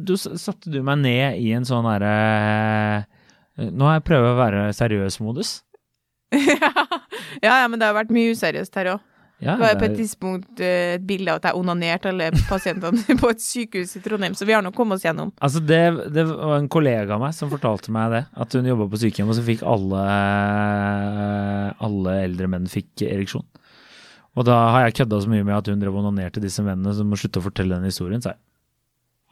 du, 0.08 0.16
satte 0.18 0.72
du 0.72 0.80
meg 0.86 1.02
ned 1.04 1.40
i 1.42 1.52
en 1.58 1.68
sånn 1.68 1.88
derre 1.88 2.14
uh, 3.58 3.68
Nå 3.68 3.90
har 3.90 3.98
jeg 3.98 4.08
prøvd 4.08 4.28
å 4.30 4.38
være 4.38 4.62
seriøs-modus. 4.78 5.58
ja, 6.40 6.72
ja, 7.44 7.66
men 7.68 7.82
det 7.82 7.90
har 7.90 7.98
vært 7.98 8.14
mye 8.16 8.32
useriøst 8.32 8.78
her 8.80 8.94
òg. 8.94 9.02
Ja, 9.40 9.56
Det 9.56 9.64
var 9.64 9.76
på 9.80 9.88
et 9.88 9.96
tidspunkt 9.96 10.62
eh, 10.64 10.94
et 10.98 11.04
bilde 11.08 11.32
av 11.32 11.40
at 11.40 11.50
jeg 11.50 11.60
onanerte 11.60 12.12
alle 12.12 12.30
pasientene 12.48 13.16
på 13.22 13.30
et 13.32 13.44
sykehus 13.44 13.96
i 13.96 14.02
Trondheim, 14.04 14.36
så 14.36 14.48
vi 14.48 14.56
har 14.56 14.64
nå 14.64 14.72
kommet 14.76 15.00
oss 15.00 15.06
gjennom. 15.08 15.32
altså 15.40 15.62
det, 15.64 15.80
det 16.16 16.26
var 16.28 16.58
en 16.58 16.68
kollega 16.72 17.16
av 17.16 17.24
meg 17.24 17.36
som 17.36 17.52
fortalte 17.52 17.92
meg 17.96 18.16
det. 18.16 18.24
At 18.36 18.56
hun 18.56 18.68
jobba 18.68 18.90
på 18.92 19.00
sykehjem, 19.04 19.32
og 19.32 19.40
så 19.40 19.46
fikk 19.48 19.64
alle, 19.68 20.04
alle 21.88 22.18
eldre 22.28 22.52
menn 22.52 22.68
fikk 22.72 23.08
ereksjon. 23.08 23.48
Og 24.38 24.46
da 24.46 24.56
har 24.76 24.86
jeg 24.88 25.00
kødda 25.02 25.22
så 25.24 25.30
mye 25.32 25.44
med 25.44 25.56
at 25.58 25.68
hun 25.72 25.80
drev 25.82 25.96
onanerte 26.00 26.42
disse 26.44 26.62
mennene, 26.64 26.94
så 26.96 27.04
må 27.08 27.18
slutte 27.20 27.42
å 27.42 27.46
fortelle 27.50 27.76
den 27.80 27.90
historien, 27.90 28.22
sa 28.22 28.36
jeg. 28.36 28.42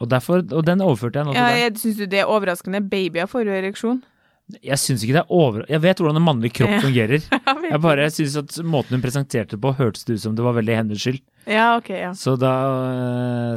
Og, 0.02 0.10
derfor, 0.10 0.44
og 0.54 0.66
den 0.66 0.82
overførte 0.86 1.18
jeg 1.22 1.26
nå 1.26 1.34
til 1.34 1.42
Ja, 1.42 1.48
deg. 1.50 1.60
jeg 1.64 1.78
Syns 1.82 1.98
du 1.98 2.06
det 2.06 2.20
er 2.22 2.30
overraskende? 2.30 2.82
Babyer 2.90 3.26
får 3.30 3.46
jo 3.50 3.56
ereksjon. 3.58 4.04
Jeg 4.64 4.78
syns 4.80 5.02
ikke 5.04 5.16
det 5.18 5.22
er 5.26 5.32
over... 5.34 5.66
Jeg 5.68 5.82
vet 5.84 5.98
hvordan 6.00 6.16
en 6.22 6.24
mannlig 6.24 6.52
kropp 6.56 6.70
Ja. 6.72 6.80
fungerer. 6.80 7.24
Jeg 7.68 7.72
Jeg 7.74 7.82
bare 7.84 8.06
syns 8.14 8.36
at 8.40 8.54
måten 8.64 8.96
hun 8.96 9.02
presenterte 9.04 9.58
det 9.58 9.60
på, 9.60 9.74
hørtes 9.76 10.06
det 10.08 10.14
ut 10.16 10.22
som 10.24 10.36
det 10.38 10.46
var 10.46 10.54
veldig 10.56 10.76
hennes 10.78 11.02
skyld. 11.02 11.18
Ja, 11.50 11.66
ok, 11.80 11.90
ja. 11.90 12.12
Så 12.16 12.38
da 12.40 12.52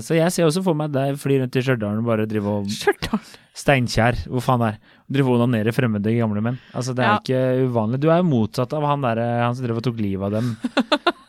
Så 0.02 0.16
jeg 0.16 0.32
ser 0.32 0.46
også 0.48 0.62
for 0.66 0.74
meg 0.74 0.90
deg 0.94 1.14
fly 1.18 1.38
rundt 1.42 1.54
i 1.58 1.62
Stjørdal 1.62 2.00
og 2.00 2.08
bare 2.08 2.26
drive 2.26 2.46
og 2.56 2.66
Stjørdal. 2.74 3.20
Steinkjer, 3.54 4.18
hvor 4.30 4.42
faen 4.42 4.64
det 4.64 4.72
er. 4.72 4.80
Drive 5.10 5.30
og 5.30 5.38
onanere 5.42 5.74
fremmede 5.76 6.16
gamle 6.16 6.42
menn. 6.42 6.58
Altså, 6.74 6.94
det 6.96 7.04
er 7.04 7.12
Ja. 7.12 7.18
ikke 7.22 7.68
uvanlig. 7.70 8.00
Du 8.02 8.08
er 8.10 8.18
jo 8.24 8.28
motsatt 8.32 8.72
av 8.74 8.82
han 8.88 9.02
derre 9.06 9.28
Han 9.44 9.54
som 9.54 9.66
drev 9.66 9.76
og 9.78 9.86
tok 9.86 10.00
livet 10.00 10.26
av 10.26 10.32
dem. 10.40 10.56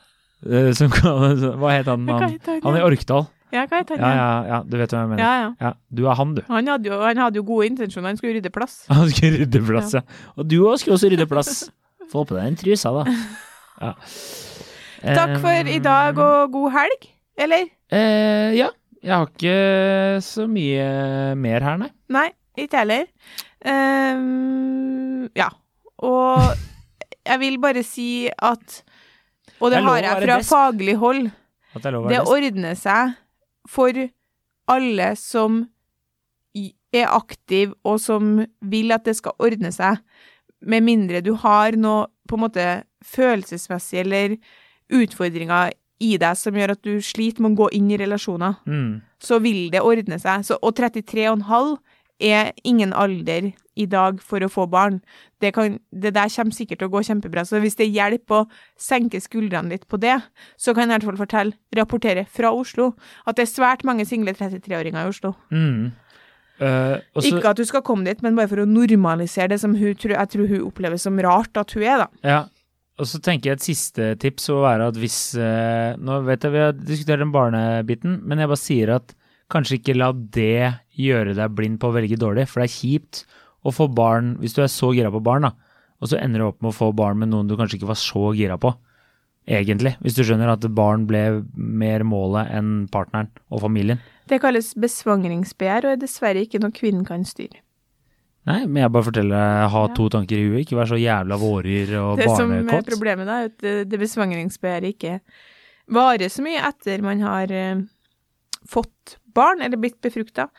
Eh, 0.42 0.72
som, 0.78 0.90
hva 1.62 1.76
het 1.76 1.90
han? 1.92 2.08
Han, 2.10 2.36
han, 2.64 2.78
i? 2.78 2.84
Orkdal. 2.86 3.28
Ja, 3.52 3.66
hva 3.68 3.82
heter 3.82 4.00
han? 4.00 4.06
Ja, 4.06 4.12
ja, 4.16 4.42
ja, 4.48 4.60
du 4.64 4.78
vet 4.80 4.94
hva 4.94 5.04
jeg 5.04 5.12
mener. 5.12 5.22
ja, 5.22 5.32
ja. 5.42 5.50
Ja, 5.60 5.72
du 5.92 6.06
er 6.08 6.18
han, 6.18 6.34
du. 6.38 6.42
Han 6.48 6.72
hadde, 6.72 6.88
jo, 6.88 7.00
han 7.04 7.20
hadde 7.20 7.42
jo 7.42 7.46
gode 7.48 7.68
intensjoner, 7.68 8.14
han 8.14 8.20
skulle 8.20 8.38
rydde 8.40 8.52
plass. 8.54 8.82
Han 8.96 9.12
skulle 9.12 9.44
rydde 9.44 9.64
plass, 9.68 9.96
ja. 9.98 10.04
Og 10.40 10.48
du 10.48 10.62
òg 10.64 10.80
skulle 10.82 10.98
også 10.98 11.12
rydde 11.12 11.28
plass. 11.30 11.66
Få 12.12 12.24
på 12.28 12.38
deg 12.38 12.48
en 12.48 12.60
trusa, 12.60 12.94
da. 12.96 13.18
Ja. 13.82 13.92
Takk 15.02 15.36
for 15.44 15.72
i 15.74 15.80
dag, 15.84 16.18
og 16.20 16.52
god 16.54 16.74
helg, 16.78 17.10
eller? 17.40 17.68
Eh, 17.92 18.56
ja. 18.58 18.70
Jeg 19.02 19.16
har 19.18 19.30
ikke 19.32 20.22
så 20.22 20.46
mye 20.46 20.90
mer 21.42 21.64
her, 21.66 21.80
nei. 21.82 21.90
Nei, 22.14 22.28
ikke 22.62 22.84
heller. 22.84 23.08
Um, 23.66 25.26
ja. 25.38 25.48
Og 26.06 26.52
jeg 27.26 27.42
vil 27.42 27.58
bare 27.64 27.82
si 27.86 28.30
at 28.30 28.82
Og 29.62 29.72
det 29.72 29.78
Det 29.78 29.84
har 29.86 30.02
jeg 30.02 30.24
fra 30.26 30.38
faglig 30.50 30.96
hold. 30.98 31.32
Det 31.74 31.84
Det 32.10 32.20
ordner 32.28 32.76
seg 32.76 33.14
for 33.70 33.94
alle 34.68 35.16
som 35.16 35.68
er 36.94 37.08
aktiv 37.08 37.72
og 37.88 38.00
som 38.04 38.46
vil 38.62 38.92
at 38.92 39.06
det 39.06 39.16
skal 39.16 39.32
ordne 39.40 39.72
seg, 39.72 39.98
med 40.62 40.84
mindre 40.84 41.22
du 41.24 41.34
har 41.40 41.72
noe 41.80 42.08
på 42.28 42.36
en 42.36 42.44
måte 42.44 42.66
følelsesmessig 43.04 44.02
eller 44.04 44.36
utfordringer 44.92 45.72
i 46.02 46.18
deg 46.18 46.38
som 46.38 46.54
gjør 46.58 46.74
at 46.76 46.82
du 46.84 47.00
sliter 47.02 47.42
med 47.46 47.54
å 47.56 47.64
gå 47.64 47.70
inn 47.78 47.92
i 47.92 47.98
relasjoner, 47.98 48.56
Mm. 48.68 49.02
så 49.22 49.40
vil 49.42 49.70
det 49.72 49.82
ordne 49.82 50.20
seg. 50.20 50.44
Så, 50.46 50.58
og 50.62 50.76
33,5 50.76 51.78
er 52.20 52.52
ingen 52.64 52.94
alder 52.94 53.54
i 53.82 53.88
dag 53.90 54.22
for 54.24 54.44
å 54.46 54.50
få 54.52 54.68
barn. 54.72 55.00
Det, 55.42 55.54
kan, 55.56 55.80
det 55.90 56.14
der 56.16 56.30
kommer 56.34 56.56
sikkert 56.56 56.82
til 56.82 56.90
å 56.90 56.94
gå 56.94 57.02
kjempebra. 57.08 57.44
Så 57.48 57.62
hvis 57.64 57.80
det 57.80 57.90
hjelper 57.90 58.44
å 58.44 58.48
senke 58.80 59.22
skuldrene 59.24 59.74
litt 59.74 59.88
på 59.90 60.00
det, 60.02 60.20
så 60.62 60.76
kan 60.78 60.88
jeg 60.88 60.94
i 60.94 60.98
hvert 61.00 61.10
fall 61.10 61.22
fortelle, 61.24 61.58
rapportere 61.78 62.28
fra 62.30 62.54
Oslo, 62.54 62.92
at 63.26 63.40
det 63.40 63.48
er 63.48 63.54
svært 63.54 63.86
mange 63.88 64.06
single 64.10 64.36
33-åringer 64.38 65.02
i 65.02 65.12
Oslo. 65.12 65.36
Mm. 65.50 65.92
Uh, 66.62 67.02
også, 67.18 67.32
Ikke 67.32 67.54
at 67.56 67.58
du 67.58 67.66
skal 67.66 67.82
komme 67.82 68.06
dit, 68.06 68.20
men 68.22 68.38
bare 68.38 68.52
for 68.52 68.62
å 68.62 68.70
normalisere 68.70 69.50
det 69.56 69.62
som 69.64 69.74
hun, 69.74 69.96
tror- 69.98 70.14
jeg 70.14 70.34
tror 70.36 70.50
hun 70.52 70.68
opplever 70.68 71.00
som 71.02 71.18
rart 71.18 71.58
at 71.58 71.74
hun 71.74 71.86
er, 71.86 72.04
da. 72.04 72.10
Ja. 72.22 72.42
Og 73.02 73.08
så 73.10 73.18
tenker 73.24 73.50
jeg 73.50 73.58
et 73.58 73.66
siste 73.66 74.12
tips 74.22 74.50
vil 74.52 74.62
være 74.62 74.92
at 74.92 74.98
hvis 75.00 75.16
uh, 75.40 75.98
Nå 75.98 76.20
vet 76.28 76.44
jeg 76.46 76.54
vi 76.54 76.62
har 76.62 76.76
diskutert 76.76 77.24
den 77.24 77.34
barnebiten, 77.34 78.20
men 78.28 78.44
jeg 78.44 78.52
bare 78.52 78.62
sier 78.62 78.94
at 79.00 79.16
kanskje 79.52 79.80
ikke 79.80 79.98
la 79.98 80.12
det 80.14 80.70
gjøre 81.02 81.34
deg 81.36 81.56
blind 81.58 81.80
på 81.82 81.90
å 81.90 81.96
velge 81.96 82.20
dårlig, 82.20 82.46
for 82.52 82.62
det 82.62 82.70
er 82.70 82.76
kjipt 82.76 83.24
å 83.64 83.74
få 83.76 83.88
barn 83.94 84.36
hvis 84.42 84.56
du 84.58 84.62
er 84.64 84.72
så 84.72 84.92
gira 84.96 85.12
på 85.14 85.22
barn, 85.24 85.48
da, 85.50 85.52
og 86.02 86.10
så 86.10 86.18
ender 86.22 86.42
du 86.42 86.48
opp 86.48 86.62
med 86.64 86.72
å 86.72 86.78
få 86.78 86.92
barn 86.98 87.20
med 87.22 87.30
noen 87.30 87.50
du 87.50 87.58
kanskje 87.60 87.78
ikke 87.80 87.92
var 87.92 88.00
så 88.00 88.32
gira 88.38 88.58
på. 88.62 88.74
Egentlig, 89.50 89.96
hvis 90.02 90.16
du 90.18 90.22
skjønner 90.24 90.52
at 90.54 90.66
barn 90.78 91.08
ble 91.10 91.42
mer 91.58 92.04
målet 92.06 92.52
enn 92.54 92.88
partneren 92.94 93.30
og 93.50 93.64
familien. 93.64 94.02
Det 94.30 94.38
kalles 94.42 94.72
besvangringsbegjær, 94.78 95.88
og 95.88 95.96
er 95.96 96.02
dessverre 96.02 96.44
ikke 96.46 96.62
noe 96.62 96.74
kvinnen 96.74 97.06
kan 97.08 97.26
styre. 97.26 97.62
Nei, 98.50 98.64
men 98.66 98.82
jeg 98.82 98.94
bare 98.94 99.06
forteller 99.06 99.38
deg, 99.38 99.70
ha 99.74 99.82
Ja. 99.86 99.94
to 99.94 100.10
tanker 100.10 100.38
i 100.38 100.46
huet, 100.50 100.62
ikke 100.66 100.78
vær 100.80 100.90
så 100.90 100.98
jævla 100.98 101.38
våryr 101.38 101.92
og 102.02 102.18
Det 102.18 102.30
som 102.30 102.52
er 102.52 102.82
problemet, 102.82 103.26
da, 103.30 103.42
er 103.42 103.52
at 103.52 103.58
det, 103.62 103.90
det 103.90 104.00
besvangringsbegjæret 104.02 104.96
ikke 104.96 105.20
varer 105.94 106.30
så 106.30 106.42
mye 106.42 106.62
etter 106.66 107.04
man 107.06 107.22
har 107.22 107.52
eh, 107.52 107.84
fått 108.66 109.18
barn 109.36 109.62
eller 109.62 109.78
blitt 109.78 110.02
befrukta. 110.02 110.50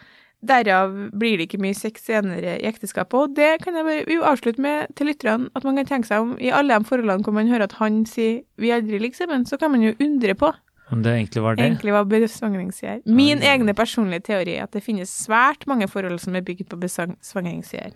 Derav 0.42 0.90
blir 1.14 1.38
det 1.38 1.46
ikke 1.46 1.60
mye 1.62 1.76
sex 1.78 2.02
senere 2.08 2.56
i 2.58 2.66
ekteskapet. 2.66 3.14
Og 3.14 3.36
det 3.36 3.60
kan 3.62 3.76
jeg 3.78 3.86
bare 3.86 4.02
jo 4.10 4.24
avslutte 4.26 4.62
med 4.62 4.90
til 4.98 5.06
lytterne, 5.06 5.48
at 5.54 5.62
man 5.64 5.78
kan 5.78 5.86
tenke 5.86 6.08
seg 6.10 6.24
om 6.24 6.34
i 6.42 6.50
alle 6.50 6.74
de 6.74 6.88
forholdene 6.88 7.22
hvor 7.22 7.36
man 7.36 7.46
hører 7.50 7.68
at 7.68 7.78
han 7.78 8.02
sier 8.06 8.42
'vi 8.58 8.70
aldri 8.74 8.98
ligger 8.98 9.22
sammen', 9.22 9.46
så 9.46 9.56
kan 9.56 9.70
man 9.70 9.82
jo 9.82 9.94
undre 10.00 10.34
på 10.34 10.52
Om 10.90 11.02
det 11.02 11.12
egentlig 11.14 11.42
var 11.42 11.54
det. 11.54 11.64
egentlig 11.64 11.92
var 11.92 12.04
besvangringsbegjær 12.04 13.00
Min 13.06 13.38
ja. 13.38 13.54
egne 13.54 13.72
personlige 13.74 14.20
teori 14.20 14.56
er 14.58 14.64
at 14.64 14.72
det 14.72 14.82
finnes 14.82 15.08
svært 15.08 15.66
mange 15.66 15.88
forhold 15.88 16.18
som 16.18 16.34
er 16.36 16.40
bygget 16.42 16.68
på 16.68 16.76
besvangringsbegjær. 16.76 17.92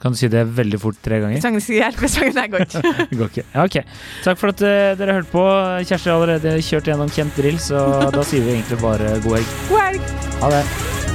Kan 0.00 0.12
du 0.12 0.16
si 0.16 0.28
det 0.28 0.46
veldig 0.56 0.78
fort 0.80 0.94
tre 1.02 1.18
ganger? 1.18 1.36
Besvangringsbegjær, 1.36 1.98
besvang, 2.00 2.34
nei, 2.34 2.46
går 2.46 2.60
ikke. 2.60 2.82
Det 3.10 3.18
går 3.18 3.28
ikke. 3.32 3.44
Ja, 3.54 3.64
ok. 3.64 3.76
Takk 4.22 4.38
for 4.38 4.48
at 4.54 4.62
uh, 4.62 4.94
dere 4.96 5.18
hørte 5.18 5.32
på. 5.34 5.44
Kjersti 5.82 6.08
har 6.08 6.14
allerede 6.22 6.62
kjørt 6.62 6.86
gjennom 6.86 7.10
kjent 7.10 7.34
drill, 7.36 7.58
så 7.58 8.08
da 8.14 8.22
sier 8.22 8.46
vi 8.46 8.54
egentlig 8.54 8.78
bare 8.80 9.18
god 9.26 9.40
helg. 9.40 9.54
God 9.68 9.80
helg! 9.82 10.00
Ha 10.40 10.50
det. 10.54 11.07